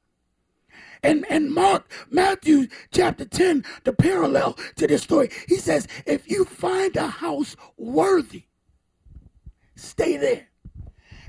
[1.05, 6.47] and, and Mark, Matthew chapter 10, the parallel to this story, he says, if you
[6.47, 8.45] find a house worthy,
[9.77, 10.49] stay there.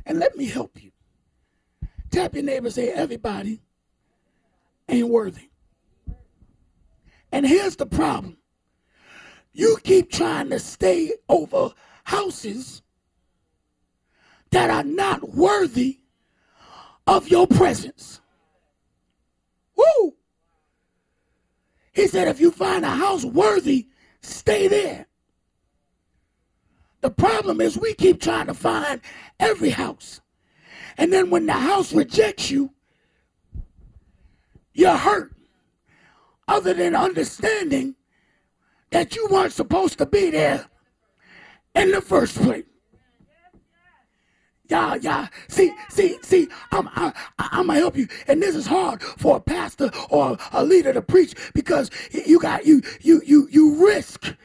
[0.05, 0.91] And let me help you.
[2.09, 3.61] Tap your neighbor say, everybody
[4.87, 5.49] ain't worthy.
[7.33, 8.37] And here's the problem.
[9.51, 11.73] You keep trying to stay over
[12.05, 12.81] houses
[14.51, 15.99] that are not worthy
[17.07, 18.21] of your presence.
[19.85, 20.13] Woo!
[21.93, 23.87] He said, if you find a house worthy,
[24.21, 25.07] stay there.
[27.01, 28.99] The problem is we keep trying to find
[29.39, 30.21] every house.
[30.97, 32.71] And then when the house rejects you,
[34.73, 35.33] you're hurt.
[36.47, 37.95] Other than understanding
[38.91, 40.67] that you weren't supposed to be there
[41.75, 42.65] in the first place.
[44.67, 45.27] Yeah, yeah.
[45.47, 48.07] See, see, see, I'm, I, I'm gonna help you.
[48.27, 52.65] And this is hard for a pastor or a leader to preach because you got,
[52.65, 54.35] you, you, you, you risk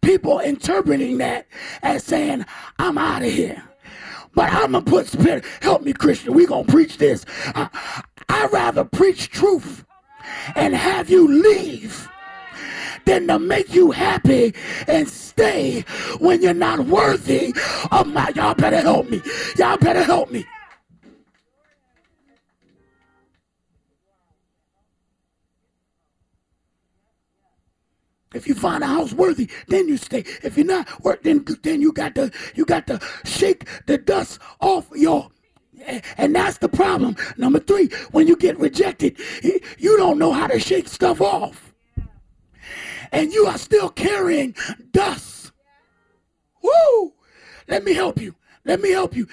[0.00, 1.46] people interpreting that
[1.82, 2.44] as saying,
[2.78, 3.62] I'm out of here.
[4.34, 6.34] But I'm gonna put spirit, help me, Christian.
[6.34, 7.24] we gonna preach this.
[7.54, 7.68] I,
[8.28, 9.84] I'd rather preach truth
[10.54, 12.08] and have you leave
[13.04, 14.54] than to make you happy
[14.86, 15.84] and stay
[16.18, 17.54] when you're not worthy
[17.90, 18.30] of my.
[18.34, 19.22] Y'all better help me.
[19.56, 20.44] Y'all better help me.
[28.34, 30.22] If you find a house worthy, then you stay.
[30.42, 30.88] If you're not,
[31.22, 35.30] then then you got to you got to shake the dust off your.
[36.18, 37.16] And that's the problem.
[37.38, 39.18] Number three, when you get rejected,
[39.78, 41.67] you don't know how to shake stuff off
[43.12, 44.54] and you are still carrying
[44.92, 45.52] dust.
[46.62, 47.12] Woo!
[47.68, 48.34] Let me help you.
[48.64, 49.26] Let me help you.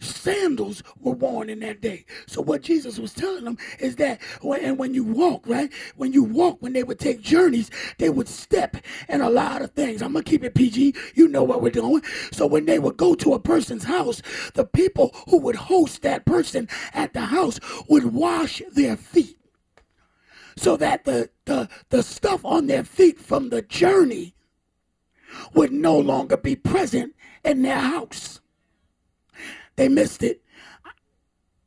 [0.00, 2.04] Sandals were worn in that day.
[2.26, 5.70] So what Jesus was telling them is that when, and when you walk, right?
[5.96, 8.76] When you walk, when they would take journeys, they would step
[9.08, 10.00] in a lot of things.
[10.00, 10.94] I'm gonna keep it PG.
[11.14, 12.02] You know what we're doing.
[12.32, 14.22] So when they would go to a person's house,
[14.54, 19.37] the people who would host that person at the house would wash their feet
[20.58, 24.34] so that the, the, the stuff on their feet from the journey
[25.54, 28.40] would no longer be present in their house.
[29.76, 30.42] They missed it.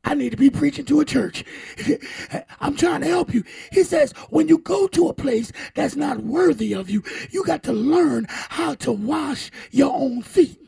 [0.04, 1.44] I need to be preaching to a church.
[2.60, 3.44] I'm trying to help you.
[3.70, 7.62] He says, when you go to a place that's not worthy of you, you got
[7.64, 10.61] to learn how to wash your own feet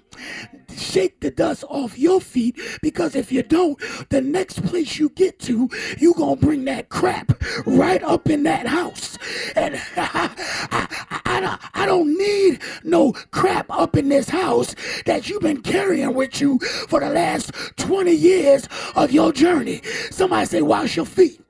[0.77, 3.79] shake the dust off your feet because if you don't,
[4.11, 7.33] the next place you get to, you gonna bring that crap
[7.67, 9.19] right up in that house.
[9.57, 10.31] And I,
[10.71, 10.89] I,
[11.25, 14.75] I, I don't need no crap up in this house
[15.07, 19.83] that you've been carrying with you for the last 20 years of your journey.
[20.11, 21.44] Somebody say, wash your feet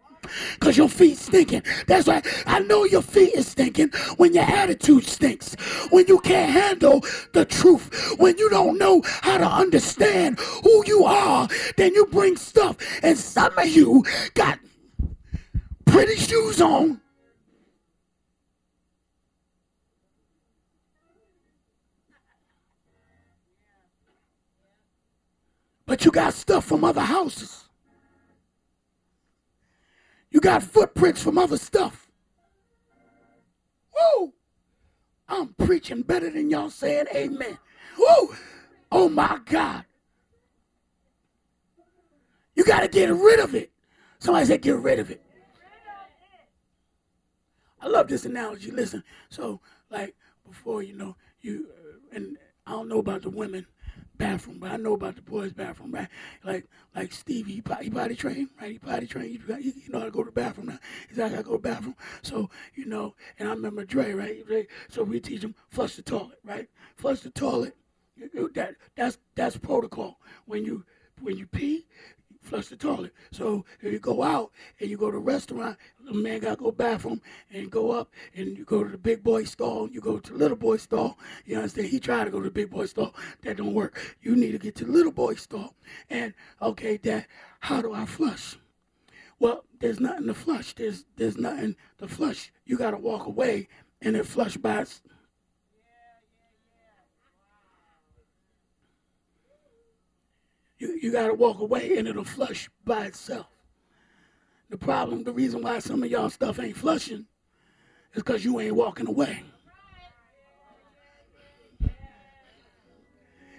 [0.54, 1.62] because your feet stinking.
[1.86, 5.54] That's why I know your feet is stinking when your attitude stinks,
[5.90, 11.04] when you can't handle the truth, when you don't know how to understand who you
[11.04, 12.76] are, then you bring stuff.
[13.02, 14.58] And some of you got
[15.86, 17.00] pretty shoes on.
[25.86, 27.63] But you got stuff from other houses.
[30.34, 32.10] You got footprints from other stuff.
[34.18, 34.32] Woo!
[35.28, 37.56] I'm preaching better than y'all saying amen.
[37.96, 38.34] Woo!
[38.90, 39.84] Oh my God.
[42.56, 43.70] You got to get rid of it.
[44.18, 45.22] Somebody said, get rid of it.
[47.80, 48.72] I love this analogy.
[48.72, 53.66] Listen, so like before, you know, you, uh, and I don't know about the women,
[54.16, 56.08] bathroom, but I know about the boys' bathroom, right?
[56.44, 58.72] Like like Stevie, he potty, he train, right?
[58.72, 59.30] He potty train.
[59.32, 60.78] You, you, know how to go to the bathroom now.
[61.08, 61.96] He's like, I gotta go to the bathroom.
[62.22, 64.66] So, you know, and I remember Dre, right?
[64.88, 66.68] So we teach him flush the toilet, right?
[66.96, 67.76] Flush the toilet.
[68.54, 70.20] That that's that's protocol.
[70.46, 70.84] When you
[71.20, 71.86] when you pee,
[72.44, 73.12] flush the toilet.
[73.32, 76.64] So if you go out and you go to a restaurant, the man got to
[76.64, 77.20] go bathroom
[77.52, 80.38] and go up and you go to the big boy stall, you go to the
[80.38, 81.18] little boy stall.
[81.44, 81.88] You understand?
[81.88, 83.14] He tried to go to the big boy stall.
[83.42, 84.16] That don't work.
[84.20, 85.74] You need to get to the little boy stall.
[86.10, 87.26] And okay, Dad,
[87.60, 88.56] how do I flush?
[89.38, 90.74] Well, there's nothing to flush.
[90.74, 92.52] There's there's nothing to flush.
[92.64, 93.68] You got to walk away
[94.00, 94.84] and it flush by
[100.84, 103.46] You, you got to walk away and it'll flush by itself.
[104.68, 107.26] The problem, the reason why some of y'all stuff ain't flushing
[108.12, 109.44] is because you ain't walking away.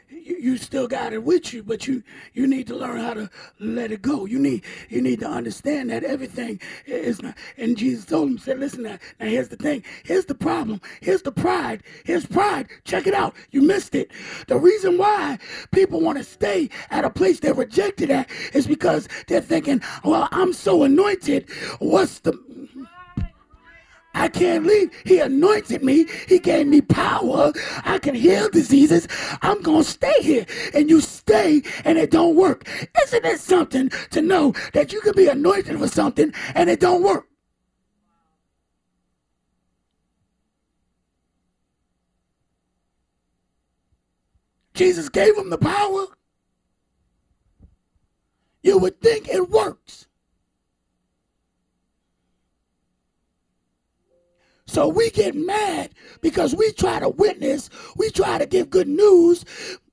[0.09, 2.03] You, you still got it with you, but you
[2.33, 3.29] you need to learn how to
[3.59, 4.25] let it go.
[4.25, 7.35] You need you need to understand that everything is not.
[7.57, 9.83] And Jesus told him, said, "Listen, now, now here's the thing.
[10.03, 10.81] Here's the problem.
[11.01, 11.83] Here's the pride.
[12.03, 12.67] Here's pride.
[12.83, 13.35] Check it out.
[13.51, 14.11] You missed it.
[14.47, 15.39] The reason why
[15.71, 20.27] people want to stay at a place they're rejected at is because they're thinking, well,
[20.31, 21.49] I'm so anointed.
[21.79, 22.33] What's the
[24.15, 24.91] I can't leave.
[25.05, 26.05] He anointed me.
[26.27, 27.51] He gave me power.
[27.83, 29.07] I can heal diseases.
[29.41, 30.45] I'm going to stay here.
[30.73, 32.67] And you stay and it don't work.
[33.03, 37.03] Isn't it something to know that you can be anointed for something and it don't
[37.03, 37.27] work?
[44.73, 46.05] Jesus gave him the power.
[48.63, 50.07] You would think it works.
[54.67, 55.91] So we get mad
[56.21, 59.45] because we try to witness, we try to give good news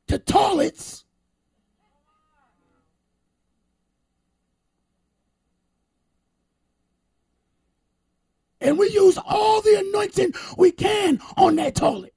[0.08, 1.04] to toilets.
[8.60, 12.14] And we use all the anointing we can on that toilet.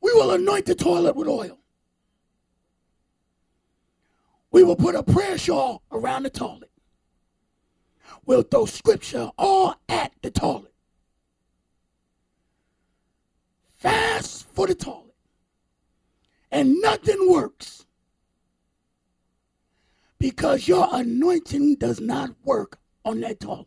[0.00, 1.58] We will anoint the toilet with oil.
[4.50, 6.70] We will put a prayer shawl around the toilet.
[8.26, 10.69] We'll throw scripture all at the toilet.
[13.80, 15.14] Fast for the toilet.
[16.52, 17.86] And nothing works
[20.18, 23.66] because your anointing does not work on that toilet.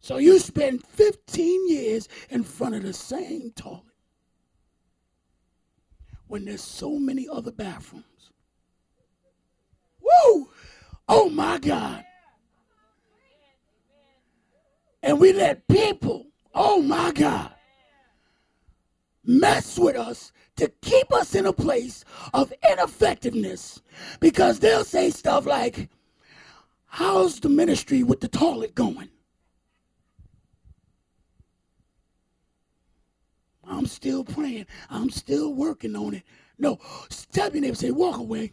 [0.00, 3.82] So you spend 15 years in front of the same toilet
[6.26, 8.04] when there's so many other bathrooms.
[10.00, 10.50] Woo!
[11.08, 12.04] Oh my God.
[15.02, 17.52] And we let people, oh my God,
[19.24, 23.80] mess with us to keep us in a place of ineffectiveness
[24.20, 25.88] because they'll say stuff like,
[26.92, 29.08] How's the ministry with the toilet going?
[33.64, 34.66] I'm still praying.
[34.90, 36.24] I'm still working on it.
[36.58, 38.52] No, step your neighbor say, walk away.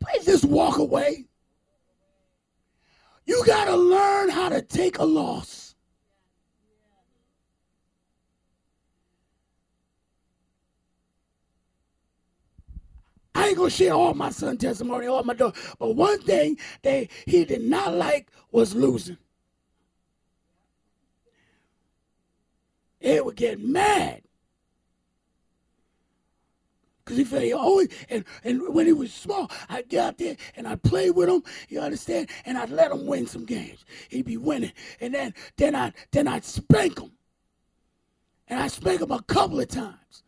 [0.00, 1.26] Please just walk away.
[3.28, 5.74] You got to learn how to take a loss.
[13.34, 17.08] I ain't gonna share all my son testimony, all my daughter, but one thing that
[17.26, 19.18] he did not like was losing.
[22.98, 24.22] It would get mad.
[27.08, 30.36] Because he felt he always, and, and when he was small, I'd get out there
[30.56, 32.28] and I'd play with him, you understand?
[32.44, 33.86] And I'd let him win some games.
[34.10, 34.72] He'd be winning.
[35.00, 37.12] And then, then, I'd, then I'd spank him.
[38.46, 40.22] And I'd spank him a couple of times.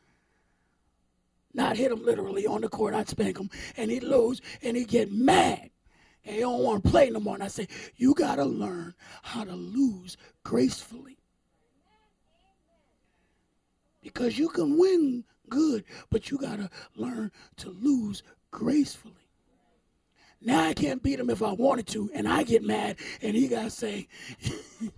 [1.53, 3.51] Not hit him literally on the court, I'd spank him.
[3.77, 5.69] And he'd lose and he'd get mad.
[6.25, 7.35] And he don't want to play no more.
[7.35, 11.19] And I say, you got to learn how to lose gracefully.
[14.03, 19.15] Because you can win good, but you got to learn to lose gracefully.
[20.41, 23.49] Now I can't beat him if I wanted to, and I get mad, and he
[23.49, 24.09] got to say,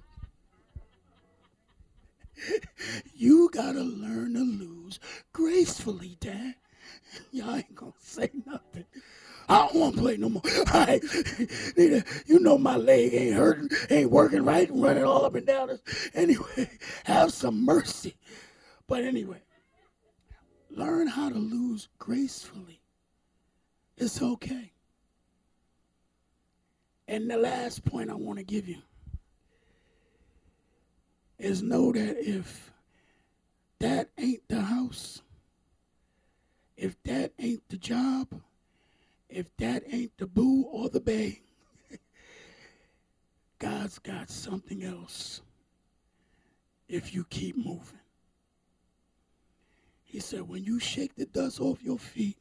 [3.15, 4.99] You got to learn to lose
[5.33, 6.55] gracefully, Dad.
[7.33, 8.85] Y'all ain't going to say nothing.
[9.49, 10.43] I don't want to play no more.
[10.67, 11.01] I,
[12.27, 15.79] you know my leg ain't hurting, ain't working right, running all up and down.
[16.15, 16.71] Anyway,
[17.05, 18.17] have some mercy.
[18.93, 19.41] But anyway,
[20.69, 22.83] Learn how to lose gracefully.
[23.97, 24.73] It's okay.
[27.09, 28.83] And the last point I want to give you
[31.39, 32.71] is know that if
[33.79, 35.23] that ain't the house,
[36.77, 38.29] if that ain't the job,
[39.31, 41.41] if that ain't the boo or the bay,
[43.59, 45.41] God's got something else
[46.91, 48.02] if you keep moving.
[50.13, 52.37] He said, when you shake the dust off your feet,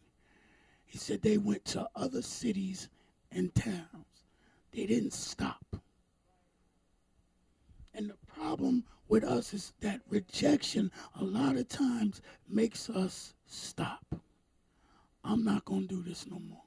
[0.84, 2.90] He said they went to other cities
[3.32, 4.26] and towns.
[4.74, 5.78] They didn't stop.
[7.94, 14.04] And the problem with us is that rejection a lot of times makes us stop.
[15.24, 16.64] I'm not going to do this no more.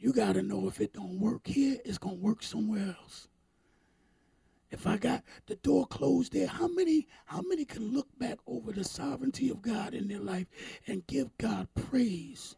[0.00, 3.28] You got to know if it don't work here, it's going to work somewhere else.
[4.70, 8.72] If I got the door closed there, how many how many can look back over
[8.72, 10.46] the sovereignty of God in their life
[10.86, 12.56] and give God praise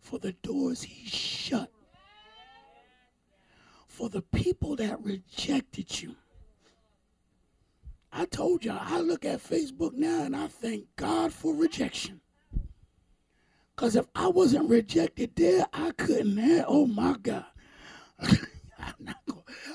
[0.00, 1.70] for the doors he shut?
[3.88, 6.16] For the people that rejected you.
[8.12, 12.20] I told y'all, I look at Facebook now and I thank God for rejection.
[13.74, 16.64] Because if I wasn't rejected there, I couldn't have.
[16.66, 17.44] Oh my God.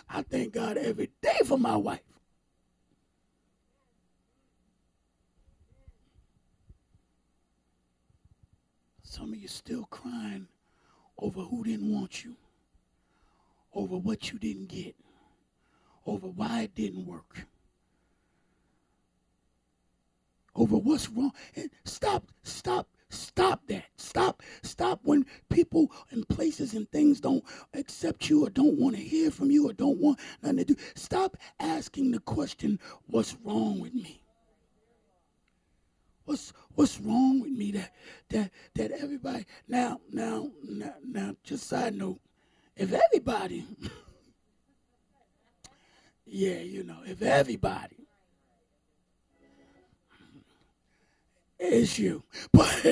[0.10, 2.02] I thank God every day for my wife.
[9.04, 10.48] Some of you still crying
[11.18, 12.36] over who didn't want you,
[13.74, 14.96] over what you didn't get,
[16.06, 17.46] over why it didn't work,
[20.56, 21.34] over what's wrong.
[21.56, 23.86] And stop, stop Stop that.
[23.97, 24.41] Stop.
[24.64, 27.43] Stop when people and places and things don't
[27.74, 30.76] accept you or don't want to hear from you or don't want nothing to do.
[30.95, 34.24] Stop asking the question, what's wrong with me?
[36.24, 37.91] What's what's wrong with me that
[38.30, 42.22] that that everybody now now now, now just side note,
[42.78, 43.66] if everybody
[46.26, 48.01] yeah, you know, if everybody
[51.62, 52.22] issue.
[52.51, 52.70] But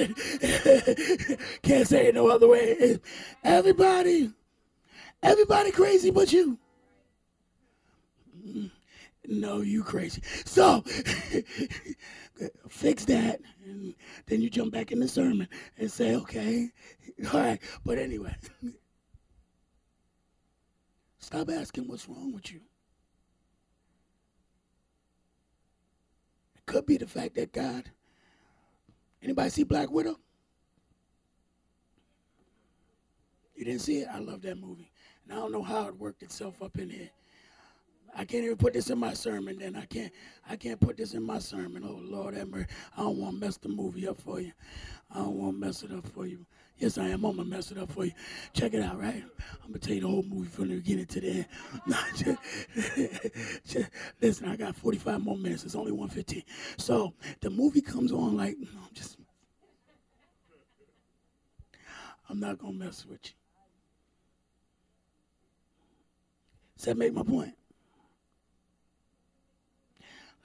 [1.63, 2.99] can't say it no other way.
[3.43, 4.32] Everybody,
[5.22, 6.57] everybody crazy but you.
[8.45, 8.72] Mm,
[9.28, 10.22] no, you crazy.
[10.45, 10.82] So
[12.70, 13.41] fix that.
[13.65, 13.95] And
[14.28, 15.47] then you jump back in the sermon
[15.78, 16.70] and say, okay,
[17.34, 17.59] all right.
[17.86, 18.36] But anyway,
[21.20, 22.61] stop asking what's wrong with you.
[26.55, 27.91] It could be the fact that God
[29.22, 30.17] Anybody see Black Widow?
[33.55, 34.07] You didn't see it?
[34.11, 34.91] I love that movie.
[35.24, 37.09] And I don't know how it worked itself up in here.
[38.15, 39.59] I can't even put this in my sermon.
[39.59, 40.11] Then I can't.
[40.49, 41.84] I can't put this in my sermon.
[41.86, 44.53] Oh Lord, I don't want to mess the movie up for you.
[45.11, 46.45] I don't want to mess it up for you.
[46.80, 47.26] Yes, I am.
[47.26, 48.14] I'm gonna mess it up for you.
[48.54, 49.22] Check it out, right?
[49.64, 51.46] I'm gonna tell you the whole movie from the beginning to the end.
[54.22, 55.66] listen, I got 45 more minutes.
[55.66, 56.44] It's only 115.
[56.78, 59.18] So the movie comes on like I'm just.
[62.30, 63.32] I'm not gonna mess with you.
[66.78, 67.56] Does that make my point?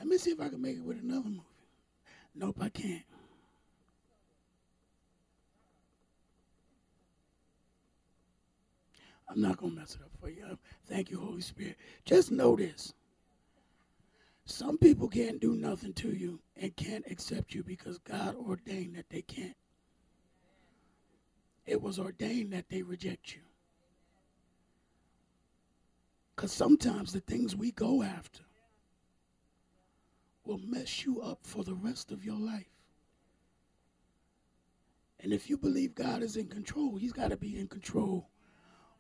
[0.01, 1.43] Let me see if I can make it with another movie.
[2.35, 3.05] Nope, I can't.
[9.29, 10.59] I'm not going to mess it up for you.
[10.87, 11.77] Thank you, Holy Spirit.
[12.05, 12.93] Just know this.
[14.45, 19.09] Some people can't do nothing to you and can't accept you because God ordained that
[19.09, 19.57] they can't.
[21.67, 23.41] It was ordained that they reject you.
[26.37, 28.43] Because sometimes the things we go after
[30.45, 32.69] will mess you up for the rest of your life.
[35.21, 38.29] And if you believe God is in control, He's got to be in control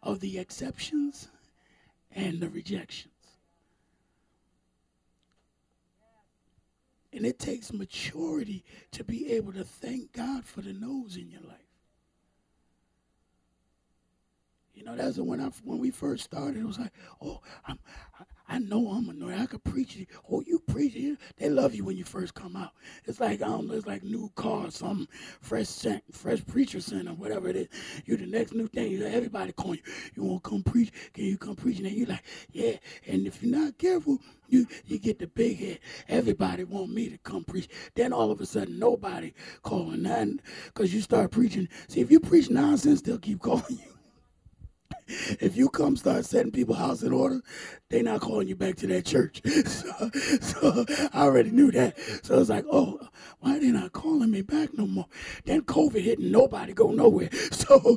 [0.04, 1.28] of the exceptions
[2.12, 3.10] and the rejections.
[7.12, 11.40] And it takes maturity to be able to thank God for the no's in your
[11.40, 11.73] life.
[14.74, 16.58] You know, that's when I when we first started.
[16.58, 17.78] It was like, oh, I'm,
[18.48, 19.40] I know I'm anointed.
[19.40, 20.08] I could preach it.
[20.30, 21.18] Oh, you preach it.
[21.38, 22.72] They love you when you first come out.
[23.06, 25.08] It's like know, it's like new car, some
[25.40, 27.68] fresh scent, fresh preacher scent or whatever it is.
[28.04, 29.00] You the next new thing.
[29.02, 29.92] Everybody calling you.
[30.14, 30.92] You want to come preach?
[31.14, 31.78] Can you come preach?
[31.78, 32.76] And then you like, yeah.
[33.06, 34.18] And if you're not careful,
[34.48, 35.78] you you get the big head.
[36.08, 37.68] Everybody want me to come preach.
[37.94, 41.68] Then all of a sudden, nobody calling nothing because you start preaching.
[41.88, 43.93] See, if you preach nonsense, they'll keep calling you
[45.06, 47.40] if you come start setting people house in order,
[47.90, 49.42] they not calling you back to that church.
[49.74, 51.98] So, so I already knew that.
[52.22, 53.00] So it's like, oh,
[53.40, 55.06] why they not calling me back no more?
[55.44, 57.30] Then COVID hit and nobody go nowhere.
[57.52, 57.96] So,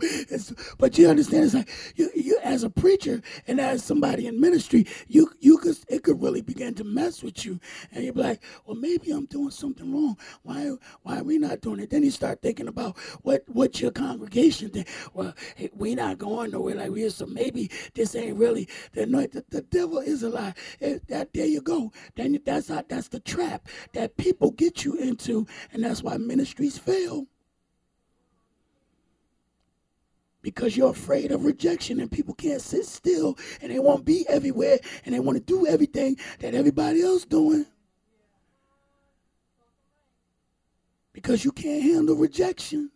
[0.77, 4.85] but you understand, it's like you, you as a preacher and as somebody in ministry,
[5.07, 7.59] you you could it could really begin to mess with you,
[7.91, 10.17] and you're like, well, maybe I'm doing something wrong.
[10.43, 10.71] Why
[11.03, 11.89] why are we not doing it?
[11.89, 14.87] Then you start thinking about what what your congregation think.
[15.13, 19.45] Well, hey, we not going nowhere like is, so maybe this ain't really the anointed.
[19.49, 20.53] The, the devil is a lie.
[20.79, 21.91] It, that there you go.
[22.15, 27.27] Then that's that's the trap that people get you into, and that's why ministries fail.
[30.47, 34.25] because you're afraid of rejection and people can't sit still and they want to be
[34.29, 37.65] everywhere and they want to do everything that everybody else doing
[41.11, 42.89] because you can't handle rejection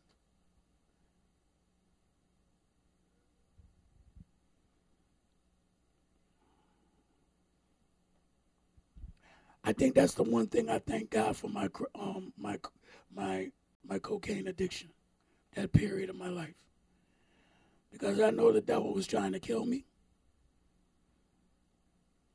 [9.64, 12.60] I think that's the one thing I thank God for my um my
[13.16, 13.52] my
[13.88, 14.90] my cocaine addiction,
[15.56, 16.56] that period of my life.
[17.92, 19.86] Because I know the devil was trying to kill me.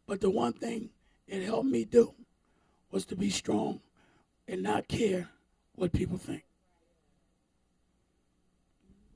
[0.06, 0.90] But the one thing
[1.26, 2.14] it helped me do
[2.90, 3.80] was to be strong
[4.46, 5.30] and not care
[5.74, 6.44] what people think.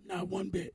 [0.05, 0.75] Not one bit.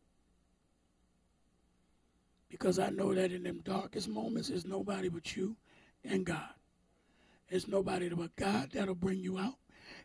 [2.50, 5.58] Because I know that in them darkest moments, there's nobody but you
[6.06, 6.55] and God.
[7.50, 9.56] It's nobody but God that'll bring you out.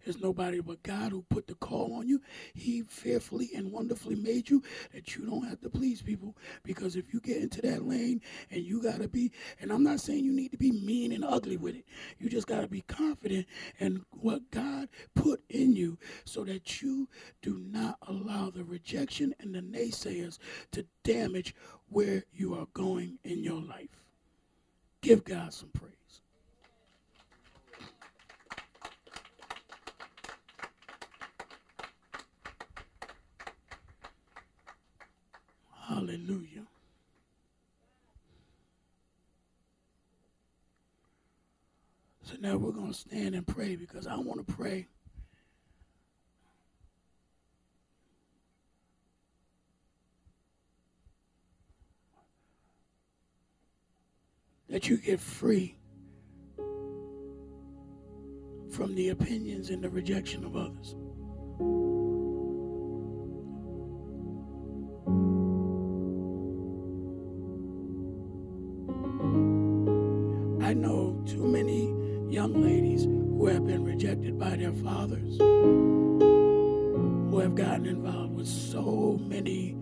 [0.05, 2.20] It's nobody but God who put the call on you.
[2.55, 4.62] He fearfully and wonderfully made you
[4.93, 6.36] that you don't have to please people.
[6.62, 8.20] Because if you get into that lane
[8.51, 11.24] and you got to be, and I'm not saying you need to be mean and
[11.24, 11.84] ugly with it,
[12.18, 13.47] you just got to be confident
[13.78, 17.09] in what God put in you so that you
[17.43, 20.38] do not allow the rejection and the naysayers
[20.72, 21.55] to damage
[21.88, 24.03] where you are going in your life.
[25.03, 25.99] Give God some praise.
[35.91, 36.66] Hallelujah.
[42.22, 44.86] So now we're going to stand and pray because I want to pray.
[54.68, 55.76] That you get free
[58.70, 60.95] from the opinions and the rejection of others.
[74.61, 79.75] Their fathers, who have gotten involved with so many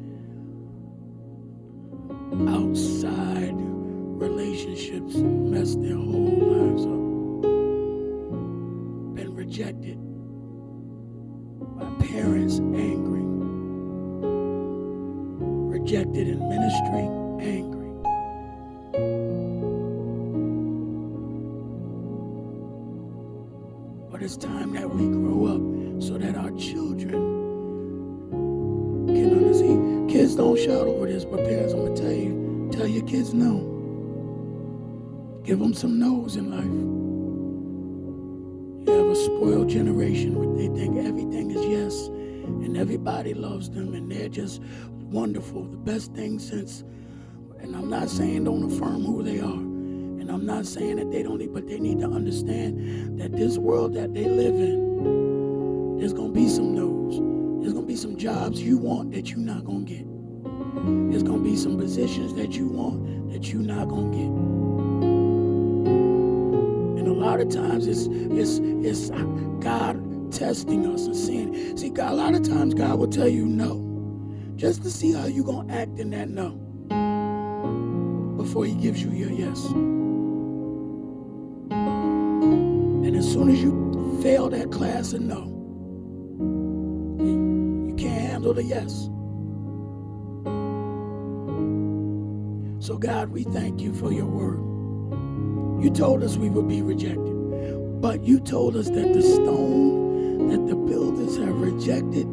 [35.78, 36.64] some no's in life.
[38.84, 43.94] You have a spoiled generation where they think everything is yes, and everybody loves them,
[43.94, 44.60] and they're just
[44.90, 46.82] wonderful, the best thing since.
[47.60, 49.44] And I'm not saying don't affirm who they are.
[49.52, 53.56] And I'm not saying that they don't need, but they need to understand that this
[53.56, 57.20] world that they live in, there's gonna be some no's.
[57.62, 60.04] There's gonna be some jobs you want that you're not gonna get.
[61.12, 64.67] There's gonna be some positions that you want that you're not gonna get.
[67.38, 69.10] Lot of times it's it's it's
[69.60, 73.46] God testing us and saying, see, God, a lot of times God will tell you
[73.46, 76.50] no, just to see how you're gonna act in that no
[78.36, 79.66] before He gives you your yes.
[82.86, 85.44] And as soon as you fail that class and no,
[87.24, 89.08] you can't handle the yes.
[92.84, 94.67] So, God, we thank you for your word.
[95.80, 100.66] You told us we would be rejected, but you told us that the stone that
[100.66, 102.26] the builders have rejected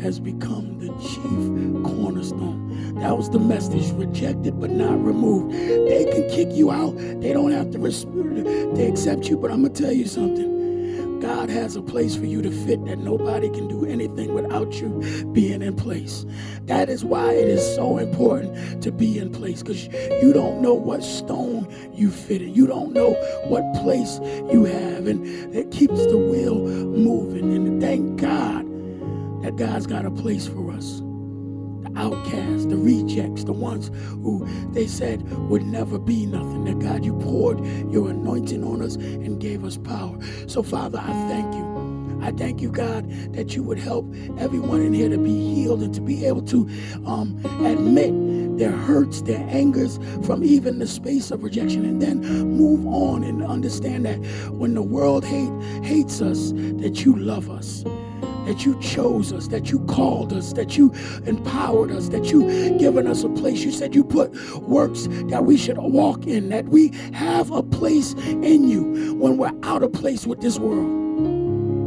[0.00, 2.94] has become the chief cornerstone.
[3.00, 5.52] That was the message rejected but not removed.
[5.52, 8.44] They can kick you out, they don't have to respect,
[8.76, 10.51] they accept you, but I'm going to tell you something.
[11.52, 14.88] Has a place for you to fit that nobody can do anything without you
[15.32, 16.24] being in place.
[16.62, 19.86] That is why it is so important to be in place because
[20.22, 22.54] you don't know what stone you fit in.
[22.54, 23.12] You don't know
[23.44, 24.18] what place
[24.50, 27.54] you have, and it keeps the wheel moving.
[27.54, 28.64] And thank God
[29.42, 31.02] that God's got a place for us
[31.96, 36.64] outcasts, the rejects, the ones who they said would never be nothing.
[36.64, 40.18] That God, you poured your anointing on us and gave us power.
[40.46, 41.72] So, Father, I thank you.
[42.22, 44.06] I thank you, God, that you would help
[44.38, 46.68] everyone in here to be healed and to be able to
[47.04, 52.86] um, admit their hurts, their angers from even the space of rejection, and then move
[52.86, 54.18] on and understand that
[54.52, 55.50] when the world hate
[55.82, 57.84] hates us, that you love us
[58.46, 60.92] that you chose us, that you called us, that you
[61.26, 63.60] empowered us, that you given us a place.
[63.64, 64.32] You said you put
[64.62, 69.52] works that we should walk in, that we have a place in you when we're
[69.62, 71.00] out of place with this world.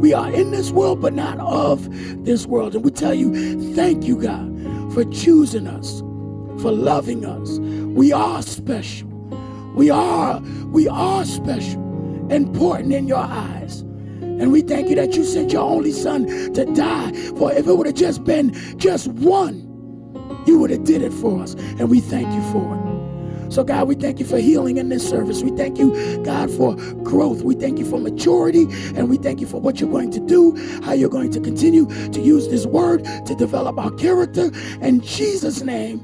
[0.00, 1.88] We are in this world, but not of
[2.24, 2.74] this world.
[2.74, 6.00] And we tell you, thank you, God, for choosing us,
[6.62, 7.58] for loving us.
[7.58, 9.08] We are special.
[9.74, 11.82] We are, we are special,
[12.30, 13.85] important in your eyes.
[14.40, 17.12] And we thank you that you sent your only son to die.
[17.36, 19.62] For if it would have just been just one,
[20.46, 21.54] you would have did it for us.
[21.54, 23.52] And we thank you for it.
[23.52, 25.42] So God, we thank you for healing in this service.
[25.42, 27.42] We thank you, God, for growth.
[27.42, 28.66] We thank you for maturity.
[28.96, 31.86] And we thank you for what you're going to do, how you're going to continue
[32.10, 34.50] to use this word to develop our character.
[34.80, 36.00] In Jesus' name.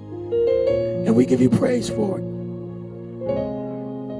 [1.06, 2.31] And we give you praise for it.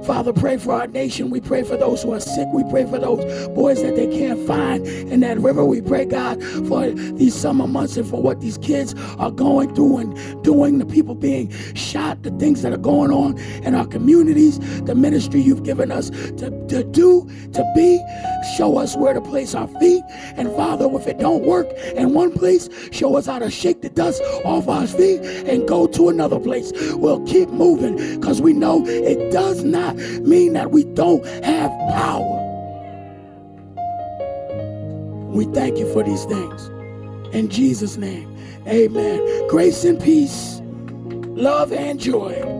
[0.05, 1.29] Father, pray for our nation.
[1.29, 2.47] We pray for those who are sick.
[2.53, 5.63] We pray for those boys that they can't find in that river.
[5.63, 9.97] We pray, God, for these summer months and for what these kids are going through
[9.97, 14.59] and doing, the people being shot, the things that are going on in our communities,
[14.81, 18.03] the ministry you've given us to, to do, to be.
[18.57, 20.03] Show us where to place our feet.
[20.35, 23.89] And Father, if it don't work in one place, show us how to shake the
[23.89, 26.71] dust off our feet and go to another place.
[26.93, 29.63] We'll keep moving because we know it does
[30.21, 32.39] mean that we don't have power.
[35.29, 36.67] We thank you for these things.
[37.33, 38.37] In Jesus' name,
[38.67, 39.47] amen.
[39.47, 40.61] Grace and peace,
[41.35, 42.52] love and joy